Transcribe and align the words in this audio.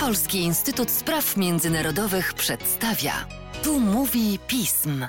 Polski 0.00 0.38
Instytut 0.38 0.90
Spraw 0.90 1.36
Międzynarodowych 1.36 2.34
przedstawia. 2.34 3.12
Tu 3.64 3.80
mówi 3.80 4.38
pism. 4.48 5.06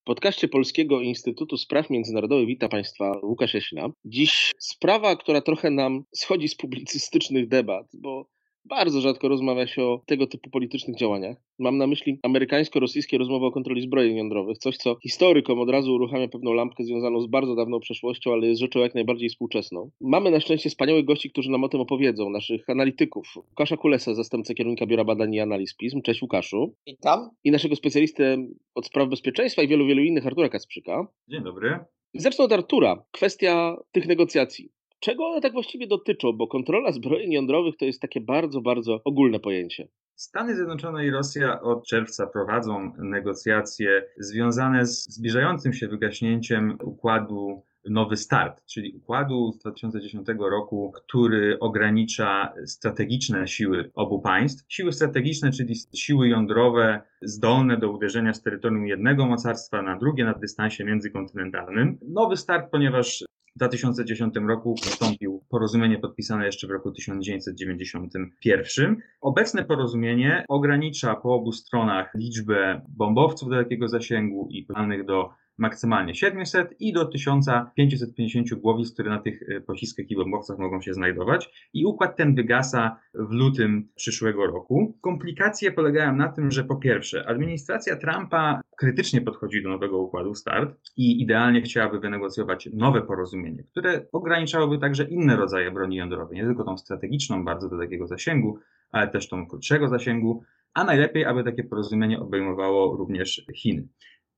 W 0.00 0.04
podcaście 0.04 0.48
Polskiego 0.48 1.00
Instytutu 1.00 1.56
Spraw 1.56 1.90
Międzynarodowych 1.90 2.46
wita 2.46 2.68
Państwa 2.68 3.12
Łukasz 3.22 3.54
Jaśna. 3.54 3.88
Dziś 4.04 4.52
sprawa, 4.58 5.16
która 5.16 5.40
trochę 5.40 5.70
nam 5.70 6.04
schodzi 6.14 6.48
z 6.48 6.54
publicystycznych 6.54 7.48
debat, 7.48 7.86
bo 7.94 8.26
bardzo 8.64 9.00
rzadko 9.00 9.28
rozmawia 9.28 9.66
się 9.66 9.82
o 9.82 10.02
tego 10.06 10.26
typu 10.26 10.50
politycznych 10.50 10.96
działaniach. 10.96 11.36
Mam 11.58 11.78
na 11.78 11.86
myśli 11.86 12.18
amerykańsko-rosyjskie 12.22 13.18
rozmowy 13.18 13.46
o 13.46 13.52
kontroli 13.52 13.82
zbrojeń 13.82 14.16
jądrowych, 14.16 14.58
coś 14.58 14.76
co 14.76 14.96
historykom 15.02 15.60
od 15.60 15.70
razu 15.70 15.94
uruchamia 15.94 16.28
pewną 16.28 16.52
lampkę 16.52 16.84
związaną 16.84 17.20
z 17.20 17.26
bardzo 17.26 17.54
dawną 17.54 17.80
przeszłością, 17.80 18.32
ale 18.32 18.46
jest 18.46 18.60
rzeczą 18.60 18.80
jak 18.80 18.94
najbardziej 18.94 19.28
współczesną. 19.28 19.90
Mamy 20.00 20.30
na 20.30 20.40
szczęście 20.40 20.70
wspaniałych 20.70 21.04
gości, 21.04 21.30
którzy 21.30 21.50
nam 21.50 21.64
o 21.64 21.68
tym 21.68 21.80
opowiedzą, 21.80 22.30
naszych 22.30 22.70
analityków. 22.70 23.26
Łukasza 23.36 23.76
Kulesa, 23.76 24.14
zastępcę 24.14 24.54
kierownika 24.54 24.86
Biura 24.86 25.04
Badań 25.04 25.34
i 25.34 25.40
Analiz 25.40 25.76
PISM. 25.76 26.02
Cześć 26.02 26.22
Łukaszu. 26.22 26.74
Witam. 26.86 27.30
I 27.44 27.50
naszego 27.50 27.76
specjalistę 27.76 28.36
od 28.74 28.86
spraw 28.86 29.08
bezpieczeństwa 29.08 29.62
i 29.62 29.68
wielu, 29.68 29.86
wielu 29.86 30.02
innych, 30.02 30.26
Artura 30.26 30.48
Kacprzyka. 30.48 31.06
Dzień 31.28 31.42
dobry. 31.42 31.78
Zacznę 32.14 32.44
od 32.44 32.52
Artura. 32.52 33.04
Kwestia 33.10 33.76
tych 33.92 34.06
negocjacji. 34.06 34.68
Czego 35.00 35.26
one 35.26 35.40
tak 35.40 35.52
właściwie 35.52 35.86
dotyczą? 35.86 36.32
Bo 36.32 36.48
kontrola 36.48 36.92
zbrojeń 36.92 37.32
jądrowych 37.32 37.76
to 37.76 37.84
jest 37.84 38.00
takie 38.00 38.20
bardzo, 38.20 38.60
bardzo 38.60 39.00
ogólne 39.04 39.40
pojęcie. 39.40 39.88
Stany 40.14 40.54
Zjednoczone 40.56 41.06
i 41.06 41.10
Rosja 41.10 41.60
od 41.60 41.86
czerwca 41.86 42.26
prowadzą 42.26 42.92
negocjacje 42.98 44.04
związane 44.18 44.86
z 44.86 45.04
zbliżającym 45.04 45.72
się 45.72 45.88
wygaśnięciem 45.88 46.78
układu 46.82 47.62
Nowy 47.90 48.16
Start, 48.16 48.64
czyli 48.66 48.92
układu 48.92 49.52
z 49.52 49.58
2010 49.58 50.28
roku, 50.38 50.92
który 50.96 51.58
ogranicza 51.60 52.52
strategiczne 52.66 53.48
siły 53.48 53.90
obu 53.94 54.20
państw. 54.20 54.64
Siły 54.68 54.92
strategiczne, 54.92 55.52
czyli 55.52 55.74
siły 55.94 56.28
jądrowe 56.28 57.02
zdolne 57.22 57.76
do 57.76 57.90
uderzenia 57.90 58.34
z 58.34 58.42
terytorium 58.42 58.86
jednego 58.86 59.26
mocarstwa 59.26 59.82
na 59.82 59.96
drugie 59.96 60.24
na 60.24 60.34
dystansie 60.34 60.84
międzykontynentalnym. 60.84 61.98
Nowy 62.08 62.36
Start, 62.36 62.70
ponieważ 62.70 63.24
w 63.54 63.58
2010 63.58 64.34
roku 64.48 64.74
nastąpił 64.86 65.44
porozumienie 65.48 65.98
podpisane 65.98 66.46
jeszcze 66.46 66.66
w 66.66 66.70
roku 66.70 66.92
1991. 66.92 68.96
Obecne 69.20 69.64
porozumienie 69.64 70.44
ogranicza 70.48 71.14
po 71.14 71.34
obu 71.34 71.52
stronach 71.52 72.10
liczbę 72.14 72.80
bombowców 72.88 73.50
dalekiego 73.50 73.88
zasięgu 73.88 74.48
i 74.50 74.62
planych 74.62 75.04
do 75.04 75.30
maksymalnie 75.58 76.14
700 76.14 76.80
i 76.80 76.92
do 76.92 77.04
1550 77.04 78.54
głowic, 78.54 78.92
które 78.92 79.10
na 79.10 79.18
tych 79.18 79.42
e, 79.42 79.60
pociskach 79.60 80.10
i 80.10 80.16
bombowcach 80.16 80.58
mogą 80.58 80.80
się 80.80 80.94
znajdować. 80.94 81.68
I 81.72 81.86
układ 81.86 82.16
ten 82.16 82.34
wygasa 82.34 82.96
w 83.14 83.30
lutym 83.30 83.88
przyszłego 83.94 84.46
roku. 84.46 84.98
Komplikacje 85.00 85.72
polegają 85.72 86.16
na 86.16 86.28
tym, 86.28 86.50
że 86.50 86.64
po 86.64 86.76
pierwsze, 86.76 87.28
administracja 87.28 87.96
Trumpa 87.96 88.60
krytycznie 88.76 89.20
podchodzi 89.20 89.62
do 89.62 89.68
nowego 89.68 89.98
układu 89.98 90.34
START 90.34 90.80
i 90.96 91.22
idealnie 91.22 91.62
chciałaby 91.62 92.00
wynegocjować 92.00 92.68
nowe 92.72 93.02
porozumienie, 93.02 93.64
które 93.70 94.06
ograniczałoby 94.12 94.78
także 94.78 95.04
inne 95.04 95.36
rodzaje 95.36 95.70
broni 95.70 95.96
jądrowej, 95.96 96.38
nie 96.38 96.44
tylko 96.44 96.64
tą 96.64 96.78
strategiczną, 96.78 97.44
bardzo 97.44 97.68
dalekiego 97.68 98.06
zasięgu, 98.06 98.58
ale 98.90 99.08
też 99.08 99.28
tą 99.28 99.46
krótszego 99.46 99.88
zasięgu, 99.88 100.42
a 100.74 100.84
najlepiej, 100.84 101.24
aby 101.24 101.44
takie 101.44 101.64
porozumienie 101.64 102.20
obejmowało 102.20 102.96
również 102.96 103.46
Chiny. 103.54 103.88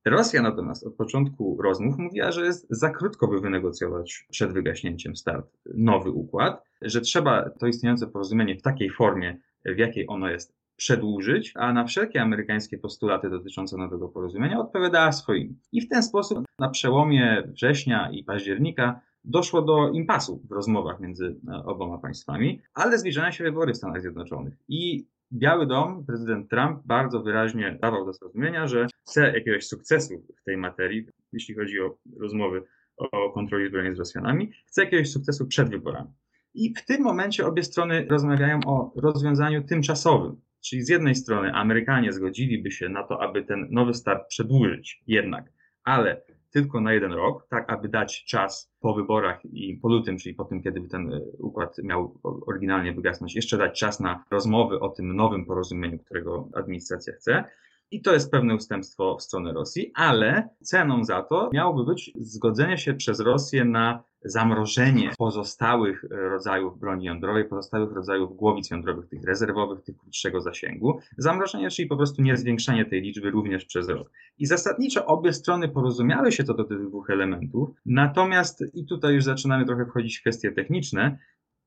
Rosja 0.09 0.41
natomiast 0.41 0.87
od 0.87 0.95
początku 0.95 1.61
rozmów 1.61 1.97
mówiła, 1.97 2.31
że 2.31 2.45
jest 2.45 2.67
za 2.69 2.89
krótko, 2.89 3.27
by 3.27 3.39
wynegocjować 3.39 4.27
przed 4.31 4.53
wygaśnięciem 4.53 5.15
start 5.15 5.57
nowy 5.75 6.11
układ, 6.11 6.63
że 6.81 7.01
trzeba 7.01 7.49
to 7.49 7.67
istniejące 7.67 8.07
porozumienie 8.07 8.55
w 8.55 8.61
takiej 8.61 8.89
formie, 8.89 9.37
w 9.65 9.77
jakiej 9.77 10.05
ono 10.07 10.29
jest, 10.29 10.57
przedłużyć, 10.77 11.53
a 11.55 11.73
na 11.73 11.85
wszelkie 11.85 12.21
amerykańskie 12.21 12.77
postulaty 12.77 13.29
dotyczące 13.29 13.77
nowego 13.77 14.09
porozumienia 14.09 14.59
odpowiadała 14.59 15.11
swoim. 15.11 15.59
I 15.71 15.81
w 15.81 15.89
ten 15.89 16.03
sposób 16.03 16.45
na 16.59 16.69
przełomie 16.69 17.43
września 17.47 18.09
i 18.11 18.23
października 18.23 19.01
doszło 19.23 19.61
do 19.61 19.89
impasu 19.89 20.41
w 20.49 20.51
rozmowach 20.51 20.99
między 20.99 21.35
oboma 21.65 21.97
państwami, 21.97 22.61
ale 22.73 22.97
zbliżają 22.97 23.31
się 23.31 23.43
wybory 23.43 23.73
w 23.73 23.77
Stanach 23.77 24.01
Zjednoczonych. 24.01 24.53
I 24.67 25.05
Biały 25.33 25.67
Dom, 25.67 26.05
prezydent 26.05 26.49
Trump 26.49 26.81
bardzo 26.85 27.23
wyraźnie 27.23 27.77
dawał 27.81 28.05
do 28.05 28.13
zrozumienia, 28.13 28.67
że 28.67 28.87
chce 29.01 29.33
jakiegoś 29.33 29.67
sukcesu 29.67 30.13
w 30.41 30.43
tej 30.43 30.57
materii, 30.57 31.07
jeśli 31.33 31.55
chodzi 31.55 31.81
o 31.81 31.97
rozmowy 32.19 32.63
o 32.97 33.31
kontroli 33.31 33.67
zbrojnej 33.67 33.95
z 33.95 33.99
Rosjanami, 33.99 34.51
chce 34.65 34.83
jakiegoś 34.83 35.09
sukcesu 35.09 35.47
przed 35.47 35.69
wyborami. 35.69 36.09
I 36.53 36.73
w 36.75 36.85
tym 36.85 37.01
momencie 37.01 37.45
obie 37.45 37.63
strony 37.63 38.07
rozmawiają 38.09 38.59
o 38.65 38.93
rozwiązaniu 38.95 39.63
tymczasowym. 39.63 40.41
Czyli 40.61 40.81
z 40.81 40.89
jednej 40.89 41.15
strony 41.15 41.53
Amerykanie 41.53 42.13
zgodziliby 42.13 42.71
się 42.71 42.89
na 42.89 43.03
to, 43.03 43.21
aby 43.21 43.43
ten 43.43 43.67
nowy 43.71 43.93
start 43.93 44.27
przedłużyć 44.27 45.03
jednak, 45.07 45.51
ale 45.83 46.21
tylko 46.61 46.81
na 46.81 46.93
jeden 46.93 47.13
rok, 47.13 47.47
tak 47.49 47.73
aby 47.73 47.89
dać 47.89 48.25
czas 48.25 48.71
po 48.79 48.93
wyborach 48.93 49.45
i 49.45 49.79
po 49.81 49.89
lutym, 49.89 50.17
czyli 50.17 50.35
po 50.35 50.45
tym, 50.45 50.63
kiedy 50.63 50.81
ten 50.81 51.13
e, 51.13 51.21
układ 51.39 51.77
miał 51.83 52.19
oryginalnie 52.47 52.93
wygasnąć, 52.93 53.35
jeszcze 53.35 53.57
dać 53.57 53.79
czas 53.79 53.99
na 53.99 54.23
rozmowy 54.31 54.79
o 54.79 54.89
tym 54.89 55.15
nowym 55.15 55.45
porozumieniu, 55.45 55.99
którego 55.99 56.49
administracja 56.55 57.13
chce. 57.13 57.43
I 57.91 58.01
to 58.01 58.13
jest 58.13 58.31
pewne 58.31 58.55
ustępstwo 58.55 59.17
w 59.17 59.23
stronę 59.23 59.53
Rosji, 59.53 59.91
ale 59.95 60.49
ceną 60.63 61.03
za 61.03 61.23
to 61.23 61.49
miałoby 61.53 61.85
być 61.85 62.11
zgodzenie 62.15 62.77
się 62.77 62.93
przez 62.93 63.19
Rosję 63.19 63.65
na 63.65 64.03
zamrożenie 64.23 65.11
pozostałych 65.17 66.05
rodzajów 66.09 66.79
broni 66.79 67.05
jądrowej, 67.05 67.45
pozostałych 67.45 67.91
rodzajów 67.91 68.35
głowic 68.35 68.69
jądrowych, 68.69 69.09
tych 69.09 69.23
rezerwowych, 69.23 69.81
tych 69.83 69.97
krótszego 69.97 70.41
zasięgu. 70.41 70.99
Zamrożenie, 71.17 71.69
czyli 71.69 71.87
po 71.87 71.97
prostu 71.97 72.21
nie 72.21 72.37
zwiększanie 72.37 72.85
tej 72.85 73.01
liczby 73.01 73.31
również 73.31 73.65
przez 73.65 73.89
rok. 73.89 74.11
I 74.37 74.45
zasadniczo 74.45 75.05
obie 75.05 75.33
strony 75.33 75.69
porozumiały 75.69 76.31
się 76.31 76.43
co 76.43 76.53
do 76.53 76.63
tych 76.63 76.87
dwóch 76.87 77.09
elementów, 77.09 77.69
natomiast 77.85 78.63
i 78.73 78.85
tutaj 78.85 79.13
już 79.13 79.23
zaczynamy 79.23 79.65
trochę 79.65 79.85
wchodzić 79.85 80.17
w 80.17 80.21
kwestie 80.21 80.51
techniczne, 80.51 81.17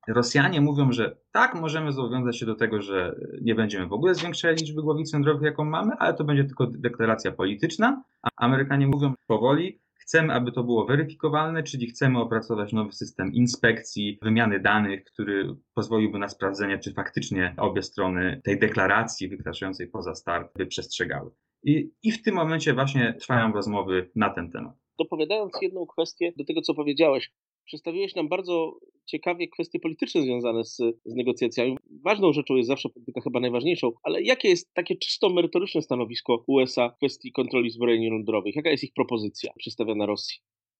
Rosjanie 0.08 0.60
mówią, 0.60 0.92
że 0.92 1.16
tak, 1.32 1.54
możemy 1.54 1.92
zobowiązać 1.92 2.38
się 2.38 2.46
do 2.46 2.54
tego, 2.54 2.82
że 2.82 3.20
nie 3.42 3.54
będziemy 3.54 3.86
w 3.86 3.92
ogóle 3.92 4.14
zwiększali 4.14 4.56
liczby 4.56 4.82
głowic 4.82 5.12
jądrowych, 5.12 5.42
jaką 5.42 5.64
mamy, 5.64 5.92
ale 5.98 6.14
to 6.14 6.24
będzie 6.24 6.44
tylko 6.44 6.66
deklaracja 6.66 7.32
polityczna. 7.32 8.02
A 8.22 8.28
Amerykanie 8.36 8.86
mówią 8.86 9.14
powoli, 9.26 9.80
chcemy, 10.10 10.32
aby 10.32 10.52
to 10.52 10.64
było 10.64 10.86
weryfikowalne, 10.86 11.62
czyli 11.62 11.86
chcemy 11.86 12.20
opracować 12.20 12.72
nowy 12.72 12.92
system 12.92 13.32
inspekcji, 13.32 14.18
wymiany 14.22 14.60
danych, 14.60 15.04
który 15.04 15.56
pozwoliłby 15.74 16.18
na 16.18 16.28
sprawdzenie, 16.28 16.78
czy 16.78 16.92
faktycznie 16.92 17.54
obie 17.56 17.82
strony 17.82 18.40
tej 18.44 18.58
deklaracji 18.58 19.28
wykraczającej 19.28 19.88
poza 19.88 20.14
start 20.14 20.52
by 20.56 20.66
przestrzegały. 20.66 21.30
I, 21.62 21.90
I 22.02 22.12
w 22.12 22.22
tym 22.22 22.34
momencie 22.34 22.74
właśnie 22.74 23.14
trwają 23.14 23.52
rozmowy 23.52 24.10
na 24.14 24.30
ten 24.30 24.50
temat. 24.50 24.74
Dopowiadając 24.98 25.52
jedną 25.62 25.86
kwestię 25.86 26.32
do 26.36 26.44
tego, 26.44 26.60
co 26.60 26.74
powiedziałeś, 26.74 27.32
przedstawiłeś 27.70 28.14
nam 28.14 28.28
bardzo 28.28 28.78
ciekawie 29.06 29.48
kwestie 29.48 29.80
polityczne 29.80 30.22
związane 30.22 30.64
z, 30.64 30.76
z, 31.04 31.14
negocjacjami. 31.14 31.76
Ważną 32.04 32.32
rzeczą 32.32 32.56
jest 32.56 32.68
zawsze 32.68 32.88
polityka, 32.88 33.20
chyba 33.20 33.40
najważniejszą, 33.40 33.92
ale 34.02 34.22
jakie 34.22 34.48
jest 34.48 34.74
takie 34.74 34.96
czysto 34.96 35.30
merytoryczne 35.30 35.82
stanowisko 35.82 36.44
USA 36.46 36.88
w 36.88 36.96
kwestii 36.96 37.32
kontroli 37.32 37.70
zbrojeń 37.70 38.02
jądrowych? 38.02 38.56
Jaka 38.56 38.70
jest 38.70 38.84
ich 38.84 38.92
propozycja 38.92 39.52
przedstawiona 39.58 40.06
Rosji? 40.06 40.38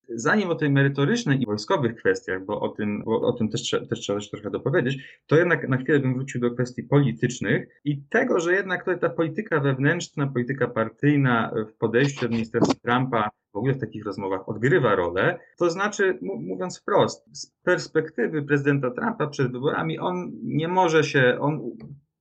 Zanim 0.09 0.51
o 0.51 0.55
tej 0.55 0.71
merytorycznej 0.71 1.43
i 1.43 1.47
wojskowych 1.47 1.97
kwestiach, 1.97 2.45
bo 2.45 2.61
o 2.61 2.69
tym, 2.69 3.03
bo 3.05 3.21
o 3.21 3.33
tym 3.33 3.49
też, 3.49 3.71
też 3.71 4.01
trzeba 4.01 4.21
się 4.21 4.31
trochę 4.31 4.51
dopowiedzieć, 4.51 4.99
to 5.27 5.37
jednak 5.37 5.69
na 5.69 5.77
chwilę 5.77 6.01
bym 6.01 6.15
wrócił 6.15 6.41
do 6.41 6.51
kwestii 6.51 6.83
politycznych 6.83 7.81
i 7.85 8.03
tego, 8.03 8.41
że 8.41 8.53
jednak 8.53 8.85
ta 9.01 9.11
polityka 9.11 9.61
wewnętrzna, 9.61 10.27
polityka 10.27 10.69
partyjna 10.69 11.55
w 11.69 11.77
podejściu 11.79 12.27
administracji 12.27 12.75
Trumpa 12.83 13.31
w 13.53 13.57
ogóle 13.57 13.75
w 13.75 13.81
takich 13.81 14.05
rozmowach 14.05 14.49
odgrywa 14.49 14.95
rolę, 14.95 15.39
to 15.59 15.71
znaczy, 15.71 16.19
mówiąc 16.23 16.81
wprost, 16.81 17.25
z 17.33 17.53
perspektywy 17.63 18.43
prezydenta 18.43 18.91
Trumpa 18.91 19.27
przed 19.27 19.53
wyborami, 19.53 19.99
on 19.99 20.31
nie 20.43 20.69
może 20.69 21.05
się, 21.05 21.39
on 21.41 21.61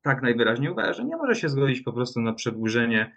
tak 0.02 0.22
najwyraźniej 0.22 0.72
uważa, 0.72 0.94
że 0.94 1.06
nie 1.06 1.18
może 1.18 1.36
się 1.36 1.50
zgodzić 1.50 1.82
po 1.82 1.94
prostu 1.94 2.22
na 2.22 2.34
przedłużenie 2.34 3.16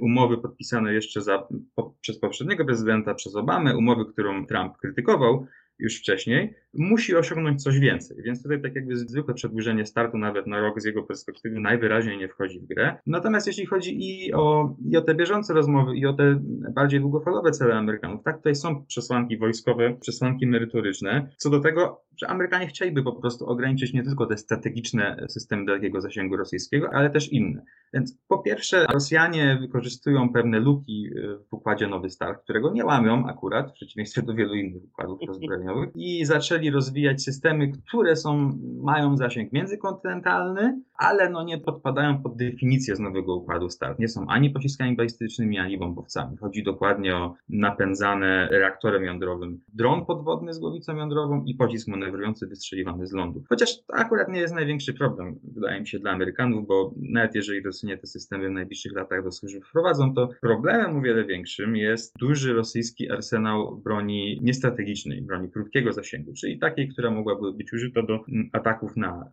umowy 0.00 0.38
podpisane 0.38 0.94
jeszcze 0.94 1.20
za, 1.20 1.48
po, 1.74 1.94
przez 2.00 2.20
poprzedniego 2.20 2.64
prezydenta, 2.64 3.14
przez 3.14 3.36
Obamę, 3.36 3.76
umowy, 3.76 4.04
którą 4.12 4.46
Trump 4.46 4.76
krytykował, 4.76 5.46
już 5.78 5.98
wcześniej, 5.98 6.54
musi 6.74 7.16
osiągnąć 7.16 7.62
coś 7.62 7.78
więcej. 7.78 8.16
Więc 8.24 8.42
tutaj 8.42 8.62
tak 8.62 8.74
jakby 8.74 8.96
zwykłe 8.96 9.34
przedłużenie 9.34 9.86
startu 9.86 10.18
nawet 10.18 10.46
na 10.46 10.60
rok 10.60 10.80
z 10.80 10.84
jego 10.84 11.02
perspektywy 11.02 11.60
najwyraźniej 11.60 12.18
nie 12.18 12.28
wchodzi 12.28 12.60
w 12.60 12.66
grę. 12.66 12.96
Natomiast 13.06 13.46
jeśli 13.46 13.66
chodzi 13.66 13.96
i 14.00 14.32
o, 14.32 14.76
i 14.90 14.96
o 14.96 15.02
te 15.02 15.14
bieżące 15.14 15.54
rozmowy, 15.54 15.96
i 15.96 16.06
o 16.06 16.12
te 16.12 16.40
bardziej 16.74 17.00
długofalowe 17.00 17.50
cele 17.50 17.74
Amerykanów, 17.74 18.22
tak, 18.24 18.36
tutaj 18.36 18.54
są 18.54 18.84
przesłanki 18.86 19.38
wojskowe, 19.38 19.96
przesłanki 20.00 20.46
merytoryczne, 20.46 21.28
co 21.36 21.50
do 21.50 21.60
tego, 21.60 22.02
że 22.16 22.28
Amerykanie 22.28 22.66
chcieliby 22.66 23.02
po 23.02 23.12
prostu 23.12 23.46
ograniczyć 23.46 23.92
nie 23.92 24.02
tylko 24.02 24.26
te 24.26 24.36
strategiczne 24.36 25.26
systemy 25.28 25.64
dalekiego 25.66 26.00
zasięgu 26.00 26.36
rosyjskiego, 26.36 26.88
ale 26.92 27.10
też 27.10 27.32
inne. 27.32 27.64
Więc 27.94 28.18
po 28.28 28.38
pierwsze, 28.38 28.86
Rosjanie 28.92 29.58
wykorzystują 29.60 30.32
pewne 30.32 30.60
luki 30.60 31.10
w 31.50 31.52
układzie 31.52 31.86
Nowy 31.86 32.10
Start, 32.10 32.42
którego 32.42 32.72
nie 32.72 32.84
łamią 32.84 33.26
akurat, 33.26 33.70
w 33.70 33.74
przeciwieństwie 33.74 34.22
do 34.22 34.34
wielu 34.34 34.54
innych 34.54 34.84
układów 34.84 35.18
rozbrojeniowych 35.28 35.90
i 35.94 36.24
zaczęli 36.24 36.61
zaczęli 36.62 36.70
rozwijać 36.70 37.22
systemy, 37.22 37.72
które 37.72 38.16
są, 38.16 38.58
mają 38.82 39.16
zasięg 39.16 39.52
międzykontynentalny, 39.52 40.82
ale 41.02 41.30
no 41.30 41.44
nie 41.44 41.58
podpadają 41.58 42.22
pod 42.22 42.36
definicję 42.36 42.96
z 42.96 43.00
nowego 43.00 43.36
układu 43.36 43.70
start. 43.70 43.98
Nie 43.98 44.08
są 44.08 44.26
ani 44.28 44.50
pociskami 44.50 44.96
balistycznymi, 44.96 45.58
ani 45.58 45.78
bombowcami. 45.78 46.36
Chodzi 46.36 46.62
dokładnie 46.62 47.16
o 47.16 47.34
napędzane 47.48 48.48
reaktorem 48.50 49.04
jądrowym 49.04 49.60
dron 49.68 50.06
podwodny 50.06 50.54
z 50.54 50.58
głowicą 50.58 50.96
jądrową 50.96 51.44
i 51.44 51.54
pocisk 51.54 51.88
manewrujący 51.88 52.46
wystrzeliwany 52.46 53.06
z 53.06 53.12
lądu. 53.12 53.44
Chociaż 53.48 53.84
to 53.86 53.94
akurat 53.94 54.28
nie 54.28 54.40
jest 54.40 54.54
największy 54.54 54.94
problem, 54.94 55.38
wydaje 55.54 55.80
mi 55.80 55.86
się, 55.86 55.98
dla 55.98 56.10
Amerykanów, 56.10 56.66
bo 56.66 56.94
nawet 56.96 57.34
jeżeli 57.34 57.62
Rosjanie 57.62 57.98
te 57.98 58.06
systemy 58.06 58.48
w 58.48 58.52
najbliższych 58.52 58.92
latach 58.92 59.24
do 59.24 59.32
służby 59.32 59.60
wprowadzą, 59.60 60.14
to 60.14 60.28
problemem 60.40 60.96
o 60.96 61.00
wiele 61.00 61.24
większym 61.24 61.76
jest 61.76 62.14
duży 62.18 62.52
rosyjski 62.52 63.10
arsenał 63.10 63.76
broni 63.84 64.40
niestrategicznej, 64.42 65.22
broni 65.22 65.50
krótkiego 65.50 65.92
zasięgu, 65.92 66.32
czyli 66.32 66.58
takiej, 66.58 66.88
która 66.88 67.10
mogłaby 67.10 67.52
być 67.52 67.72
użyta 67.72 68.02
do 68.02 68.20
ataków 68.52 68.96
na 68.96 69.30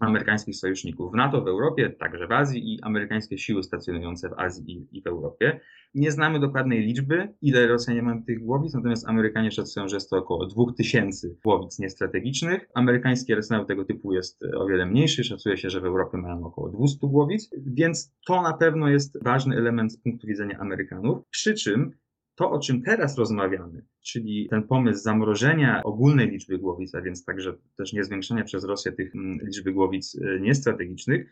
amerykańskich 0.00 0.56
sojuszników 0.56 1.12
w 1.12 1.16
NATO, 1.16 1.42
w 1.42 1.48
Europie, 1.48 1.90
także 1.90 2.26
w 2.26 2.32
Azji 2.32 2.74
i 2.74 2.82
amerykańskie 2.82 3.38
siły 3.38 3.62
stacjonujące 3.62 4.28
w 4.28 4.32
Azji 4.32 4.86
i 4.92 5.02
w 5.02 5.06
Europie. 5.06 5.60
Nie 5.94 6.10
znamy 6.10 6.40
dokładnej 6.40 6.80
liczby, 6.80 7.34
ile 7.42 7.66
Rosjanie 7.66 8.02
mają 8.02 8.24
tych 8.24 8.44
głowic, 8.44 8.74
natomiast 8.74 9.08
Amerykanie 9.08 9.50
szacują, 9.50 9.88
że 9.88 9.96
jest 9.96 10.10
to 10.10 10.16
około 10.16 10.46
2000 10.46 11.28
głowic 11.44 11.78
niestrategicznych. 11.78 12.68
Amerykański 12.74 13.32
arsenał 13.32 13.64
tego 13.64 13.84
typu 13.84 14.12
jest 14.12 14.44
o 14.56 14.66
wiele 14.66 14.86
mniejszy, 14.86 15.24
szacuje 15.24 15.56
się, 15.56 15.70
że 15.70 15.80
w 15.80 15.84
Europie 15.84 16.18
mają 16.18 16.44
około 16.44 16.68
200 16.68 17.06
głowic, 17.06 17.50
więc 17.66 18.14
to 18.26 18.42
na 18.42 18.52
pewno 18.52 18.88
jest 18.88 19.24
ważny 19.24 19.56
element 19.56 19.92
z 19.92 19.96
punktu 19.96 20.26
widzenia 20.26 20.58
Amerykanów. 20.58 21.18
Przy 21.30 21.54
czym 21.54 21.92
to, 22.34 22.50
o 22.50 22.58
czym 22.58 22.82
teraz 22.82 23.18
rozmawiamy, 23.18 23.84
czyli 24.00 24.48
ten 24.50 24.62
pomysł 24.62 25.02
zamrożenia 25.02 25.82
ogólnej 25.82 26.30
liczby 26.30 26.58
głowic, 26.58 26.94
a 26.94 27.02
więc 27.02 27.24
także 27.24 27.54
też 27.76 27.92
nie 27.92 28.04
zwiększenia 28.04 28.44
przez 28.44 28.64
Rosję 28.64 28.92
tych 28.92 29.14
mm, 29.14 29.38
liczby 29.42 29.72
głowic 29.72 30.14
y, 30.14 30.40
niestrategicznych, 30.40 31.30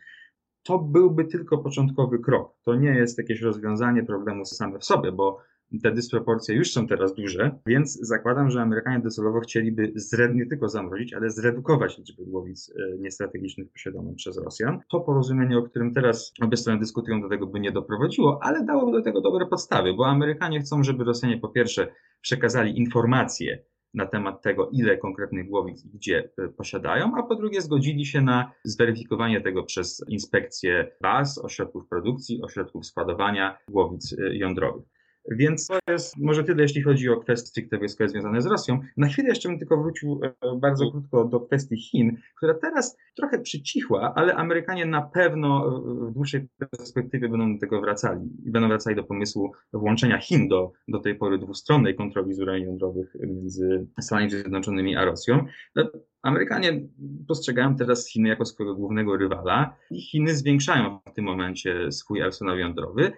to 0.63 0.79
byłby 0.79 1.25
tylko 1.25 1.57
początkowy 1.57 2.19
krok. 2.19 2.53
To 2.63 2.75
nie 2.75 2.89
jest 2.89 3.17
jakieś 3.17 3.41
rozwiązanie 3.41 4.03
problemu 4.03 4.45
same 4.45 4.79
w 4.79 4.85
sobie, 4.85 5.11
bo 5.11 5.39
te 5.79 5.91
dysproporcje 5.91 6.55
już 6.55 6.71
są 6.71 6.87
teraz 6.87 7.15
duże, 7.15 7.59
więc 7.65 7.99
zakładam, 8.07 8.49
że 8.49 8.61
Amerykanie 8.61 9.03
docelowo 9.03 9.39
chcieliby 9.39 9.91
zred, 9.95 10.35
nie 10.35 10.45
tylko 10.45 10.69
zamrozić, 10.69 11.13
ale 11.13 11.29
zredukować 11.29 11.97
liczbę 11.97 12.23
głowic 12.23 12.73
e, 12.75 12.97
niestrategicznych 12.97 13.71
posiadanych 13.71 14.15
przez 14.15 14.37
Rosjan. 14.37 14.79
To 14.91 14.99
porozumienie, 14.99 15.57
o 15.57 15.63
którym 15.63 15.93
teraz 15.93 16.33
obie 16.41 16.57
strony 16.57 16.79
dyskutują, 16.79 17.21
do 17.21 17.29
tego 17.29 17.47
by 17.47 17.59
nie 17.59 17.71
doprowadziło, 17.71 18.39
ale 18.41 18.65
dałoby 18.65 18.91
do 18.91 19.01
tego 19.01 19.21
dobre 19.21 19.45
podstawy, 19.45 19.93
bo 19.93 20.07
Amerykanie 20.07 20.59
chcą, 20.59 20.83
żeby 20.83 21.03
Rosjanie 21.03 21.37
po 21.37 21.49
pierwsze 21.49 21.87
przekazali 22.21 22.79
informacje 22.79 23.63
na 23.93 24.05
temat 24.05 24.41
tego, 24.41 24.69
ile 24.69 24.97
konkretnych 24.97 25.49
głowic 25.49 25.87
gdzie 25.87 26.29
e, 26.37 26.47
posiadają, 26.47 27.15
a 27.17 27.23
po 27.23 27.35
drugie 27.35 27.61
zgodzili 27.61 28.05
się 28.05 28.21
na 28.21 28.51
zweryfikowanie 28.63 29.41
tego 29.41 29.63
przez 29.63 30.05
inspekcję 30.09 30.91
baz, 31.01 31.37
ośrodków 31.37 31.87
produkcji, 31.87 32.41
ośrodków 32.41 32.85
składowania 32.85 33.57
głowic 33.67 34.13
e, 34.13 34.35
jądrowych. 34.35 34.85
Więc 35.29 35.67
to 35.67 35.79
jest 35.87 36.17
może 36.17 36.43
tyle, 36.43 36.61
jeśli 36.61 36.81
chodzi 36.81 37.09
o 37.09 37.17
kwestie 37.17 37.47
stricte 37.47 37.77
wojskowe 37.77 38.09
związane 38.09 38.41
z 38.41 38.45
Rosją. 38.45 38.79
Na 38.97 39.07
chwilę 39.07 39.29
jeszcze 39.29 39.49
bym 39.49 39.59
tylko 39.59 39.77
wrócił 39.77 40.21
e, 40.23 40.33
bardzo 40.59 40.91
krótko 40.91 41.25
do 41.25 41.39
kwestii 41.39 41.77
Chin, 41.77 42.17
która 42.37 42.53
teraz 42.53 42.97
trochę 43.15 43.39
przycichła, 43.39 44.13
ale 44.15 44.35
Amerykanie 44.35 44.85
na 44.85 45.01
pewno 45.01 45.81
w 46.09 46.13
dłuższej 46.13 46.47
perspektywie 46.71 47.29
będą 47.29 47.53
do 47.53 47.59
tego 47.59 47.81
wracali 47.81 48.29
i 48.45 48.51
będą 48.51 48.67
wracali 48.67 48.95
do 48.95 49.03
pomysłu 49.03 49.51
włączenia 49.73 50.17
Chin 50.17 50.47
do, 50.47 50.71
do 50.87 50.99
tej 50.99 51.15
pory 51.15 51.37
dwustronnej 51.37 51.95
kontroli 51.95 52.33
z 52.33 52.39
jądrowych 52.39 53.15
między 53.27 53.87
Stanami 53.99 54.29
Zjednoczonymi 54.29 54.95
a 54.95 55.05
Rosją. 55.05 55.45
No, 55.75 55.91
Amerykanie 56.23 56.81
postrzegają 57.27 57.75
teraz 57.75 58.07
Chiny 58.07 58.29
jako 58.29 58.45
swojego 58.45 58.75
głównego 58.75 59.17
rywala 59.17 59.75
i 59.91 60.01
Chiny 60.01 60.35
zwiększają 60.35 60.99
w 61.11 61.13
tym 61.13 61.25
momencie 61.25 61.91
swój 61.91 62.21
arsenał 62.21 62.57
jądrowy. 62.57 63.11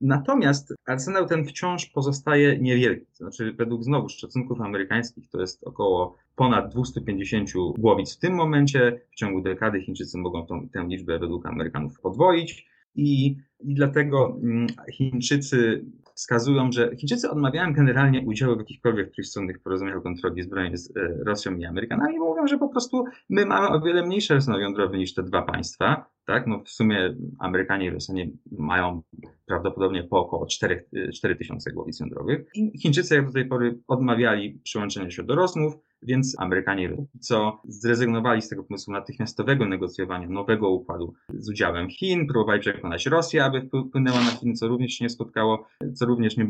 Natomiast 0.00 0.74
arsenał 0.86 1.26
ten 1.26 1.44
wciąż 1.44 1.86
pozostaje 1.86 2.58
niewielki. 2.58 3.06
Znaczy, 3.12 3.52
według 3.58 3.84
znowu 3.84 4.08
szacunków 4.08 4.60
amerykańskich 4.60 5.28
to 5.28 5.40
jest 5.40 5.64
około 5.64 6.16
ponad 6.36 6.72
250 6.72 7.50
głowic 7.78 8.16
w 8.16 8.18
tym 8.18 8.34
momencie. 8.34 9.00
W 9.10 9.14
ciągu 9.14 9.40
dekady 9.40 9.80
Chińczycy 9.80 10.18
mogą 10.18 10.46
tą, 10.46 10.68
tę 10.68 10.86
liczbę 10.88 11.18
według 11.18 11.46
Amerykanów 11.46 12.00
podwoić. 12.00 12.66
I, 12.94 13.36
I 13.60 13.74
dlatego 13.74 14.38
mm, 14.42 14.66
Chińczycy 14.92 15.84
wskazują, 16.20 16.72
że 16.72 16.96
Chińczycy 16.96 17.30
odmawiają 17.30 17.72
generalnie 17.72 18.20
udziału 18.26 18.54
w 18.56 18.58
jakichkolwiek 18.58 19.10
trójstronnych 19.14 19.62
porozumieniach 19.62 20.02
kontroli 20.02 20.42
zbrojnej 20.42 20.76
z 20.76 20.96
e, 20.96 21.24
Rosją 21.26 21.56
i 21.56 21.64
Amerykanami, 21.64 22.18
bo 22.18 22.24
mówią, 22.24 22.46
że 22.46 22.58
po 22.58 22.68
prostu 22.68 23.04
my 23.28 23.46
mamy 23.46 23.68
o 23.68 23.80
wiele 23.80 24.06
mniejszy 24.06 24.34
arsenał 24.34 24.60
jądrowy 24.60 24.98
niż 24.98 25.14
te 25.14 25.22
dwa 25.22 25.42
państwa. 25.42 26.10
Tak? 26.26 26.46
No 26.46 26.62
w 26.64 26.70
sumie 26.70 27.16
Amerykanie 27.38 27.86
i 27.86 27.90
Rosjanie 27.90 28.30
mają 28.58 29.02
prawdopodobnie 29.46 30.02
po 30.02 30.18
około 30.18 30.46
4, 30.46 30.84
4 31.14 31.36
tysiące 31.36 31.72
głowic 31.72 32.00
jądrowych. 32.00 32.48
I 32.54 32.78
Chińczycy 32.78 33.14
jak 33.14 33.26
do 33.26 33.32
tej 33.32 33.48
pory 33.48 33.78
odmawiali 33.88 34.60
przyłączenia 34.64 35.10
się 35.10 35.22
do 35.22 35.34
rozmów, 35.34 35.74
więc 36.02 36.36
Amerykanie 36.38 36.96
co 37.20 37.60
zrezygnowali 37.64 38.42
z 38.42 38.48
tego 38.48 38.64
pomysłu 38.64 38.92
natychmiastowego 38.92 39.66
negocjowania 39.66 40.28
nowego 40.28 40.70
układu 40.70 41.14
z 41.28 41.50
udziałem 41.50 41.90
Chin, 41.90 42.26
próbowali 42.26 42.60
przekonać 42.60 43.06
Rosję, 43.06 43.44
aby 43.44 43.68
wpłynęła 43.88 44.20
na 44.20 44.30
Chiny, 44.30 44.54
co 44.54 44.68
również 44.68 44.92
się 44.92 45.04
nie 45.04 45.10
spotkało, 45.10 45.66
co 45.94 46.06
również 46.06 46.36
nie, 46.36 46.46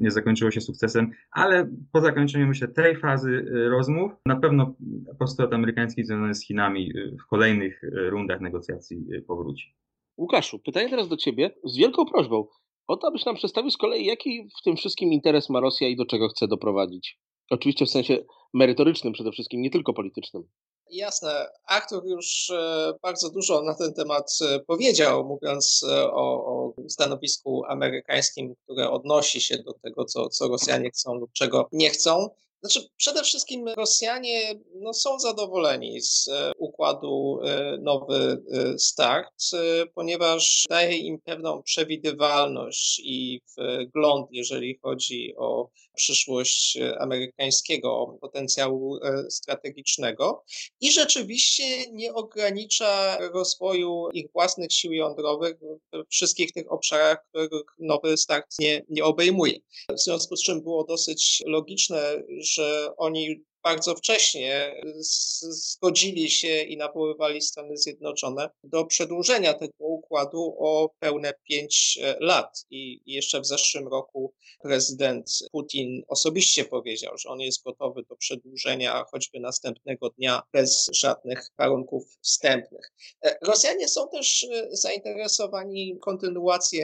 nie 0.00 0.10
zakończyło 0.10 0.50
się 0.50 0.60
sukcesem, 0.60 1.10
ale 1.32 1.70
po 1.92 2.00
zakończeniu 2.00 2.46
myślę 2.46 2.68
tej 2.68 2.96
fazy 2.96 3.30
y, 3.30 3.68
rozmów 3.68 4.12
na 4.26 4.36
pewno 4.36 4.74
postulat 5.18 5.52
amerykański 5.52 6.04
związany 6.04 6.34
z 6.34 6.46
Chinami 6.46 6.90
y, 6.96 7.16
w 7.24 7.26
kolejnych 7.26 7.84
y, 7.84 8.10
rundach 8.10 8.40
negocjacji 8.40 9.06
powróci. 9.26 9.74
Łukaszu, 10.18 10.58
pytanie 10.58 10.90
teraz 10.90 11.08
do 11.08 11.16
Ciebie 11.16 11.50
z 11.64 11.76
wielką 11.76 12.06
prośbą 12.06 12.46
o 12.86 12.96
to, 12.96 13.08
abyś 13.08 13.24
nam 13.24 13.34
przedstawił 13.34 13.70
z 13.70 13.76
kolei, 13.76 14.04
jaki 14.04 14.48
w 14.60 14.62
tym 14.64 14.76
wszystkim 14.76 15.12
interes 15.12 15.50
ma 15.50 15.60
Rosja 15.60 15.88
i 15.88 15.96
do 15.96 16.06
czego 16.06 16.28
chce 16.28 16.48
doprowadzić. 16.48 17.18
Oczywiście 17.50 17.86
w 17.86 17.90
sensie 17.90 18.18
merytorycznym 18.54 19.12
przede 19.12 19.32
wszystkim, 19.32 19.62
nie 19.62 19.70
tylko 19.70 19.92
politycznym. 19.92 20.44
Jasne. 20.90 21.48
Artur 21.66 22.06
już 22.06 22.50
e, 22.50 22.92
bardzo 23.02 23.30
dużo 23.30 23.62
na 23.62 23.74
ten 23.74 23.94
temat 23.94 24.38
e, 24.42 24.60
powiedział, 24.60 25.24
mówiąc 25.24 25.84
e, 25.90 26.10
o, 26.10 26.46
o, 26.46 26.74
stanowisku 26.88 27.64
amerykańskim, 27.68 28.54
które 28.64 28.90
odnosi 28.90 29.40
się 29.40 29.58
do 29.58 29.72
tego, 29.72 30.04
co, 30.04 30.28
co 30.28 30.48
Rosjanie 30.48 30.90
chcą 30.90 31.14
lub 31.14 31.32
czego 31.32 31.68
nie 31.72 31.90
chcą. 31.90 32.28
Znaczy, 32.62 32.88
przede 32.96 33.22
wszystkim 33.22 33.68
Rosjanie 33.68 34.54
no, 34.74 34.94
są 34.94 35.18
zadowoleni 35.18 36.00
z 36.00 36.28
e, 36.28 36.52
układu 36.58 37.40
e, 37.44 37.78
Nowy 37.80 38.42
e, 38.52 38.78
Start, 38.78 39.32
ponieważ 39.94 40.64
daje 40.70 40.96
im 40.96 41.20
pewną 41.20 41.62
przewidywalność 41.62 43.00
i 43.04 43.40
wgląd, 43.88 44.28
jeżeli 44.30 44.78
chodzi 44.82 45.34
o 45.36 45.68
przyszłość 45.94 46.78
amerykańskiego 46.98 48.18
potencjału 48.20 48.98
strategicznego 49.30 50.44
i 50.80 50.92
rzeczywiście 50.92 51.64
nie 51.90 52.14
ogranicza 52.14 53.18
rozwoju 53.18 54.08
ich 54.12 54.32
własnych 54.32 54.72
sił 54.72 54.92
jądrowych 54.92 55.56
w 55.92 56.04
wszystkich 56.10 56.52
tych 56.52 56.72
obszarach, 56.72 57.18
których 57.28 57.66
Nowy 57.78 58.16
Start 58.16 58.46
nie, 58.58 58.82
nie 58.88 59.04
obejmuje. 59.04 59.54
W 59.88 60.00
związku 60.00 60.36
z 60.36 60.42
czym 60.42 60.62
było 60.62 60.84
dosyć 60.84 61.42
logiczne, 61.46 62.22
że 62.52 62.88
oni 62.96 63.44
bardzo 63.62 63.94
wcześnie 63.94 64.82
zgodzili 65.50 66.30
się 66.30 66.62
i 66.62 66.76
nawoływali 66.76 67.42
Stany 67.42 67.76
Zjednoczone 67.76 68.50
do 68.64 68.84
przedłużenia 68.84 69.54
tego 69.54 69.74
układu 69.78 70.56
o 70.58 70.90
pełne 70.98 71.32
pięć 71.48 71.98
e, 72.02 72.16
lat. 72.20 72.66
I 72.70 73.00
jeszcze 73.06 73.40
w 73.40 73.46
zeszłym 73.46 73.88
roku 73.88 74.32
prezydent 74.62 75.30
Putin 75.52 76.02
osobiście 76.08 76.64
powiedział, 76.64 77.18
że 77.18 77.28
on 77.28 77.40
jest 77.40 77.64
gotowy 77.64 78.02
do 78.08 78.16
przedłużenia 78.16 79.04
choćby 79.10 79.40
następnego 79.40 80.10
dnia 80.10 80.42
bez 80.52 80.90
żadnych 80.92 81.48
warunków 81.58 82.04
wstępnych. 82.20 82.92
E, 83.24 83.38
Rosjanie 83.42 83.88
są 83.88 84.08
też 84.08 84.46
e, 84.52 84.68
zainteresowani 84.70 85.98
kontynuacją 86.00 86.82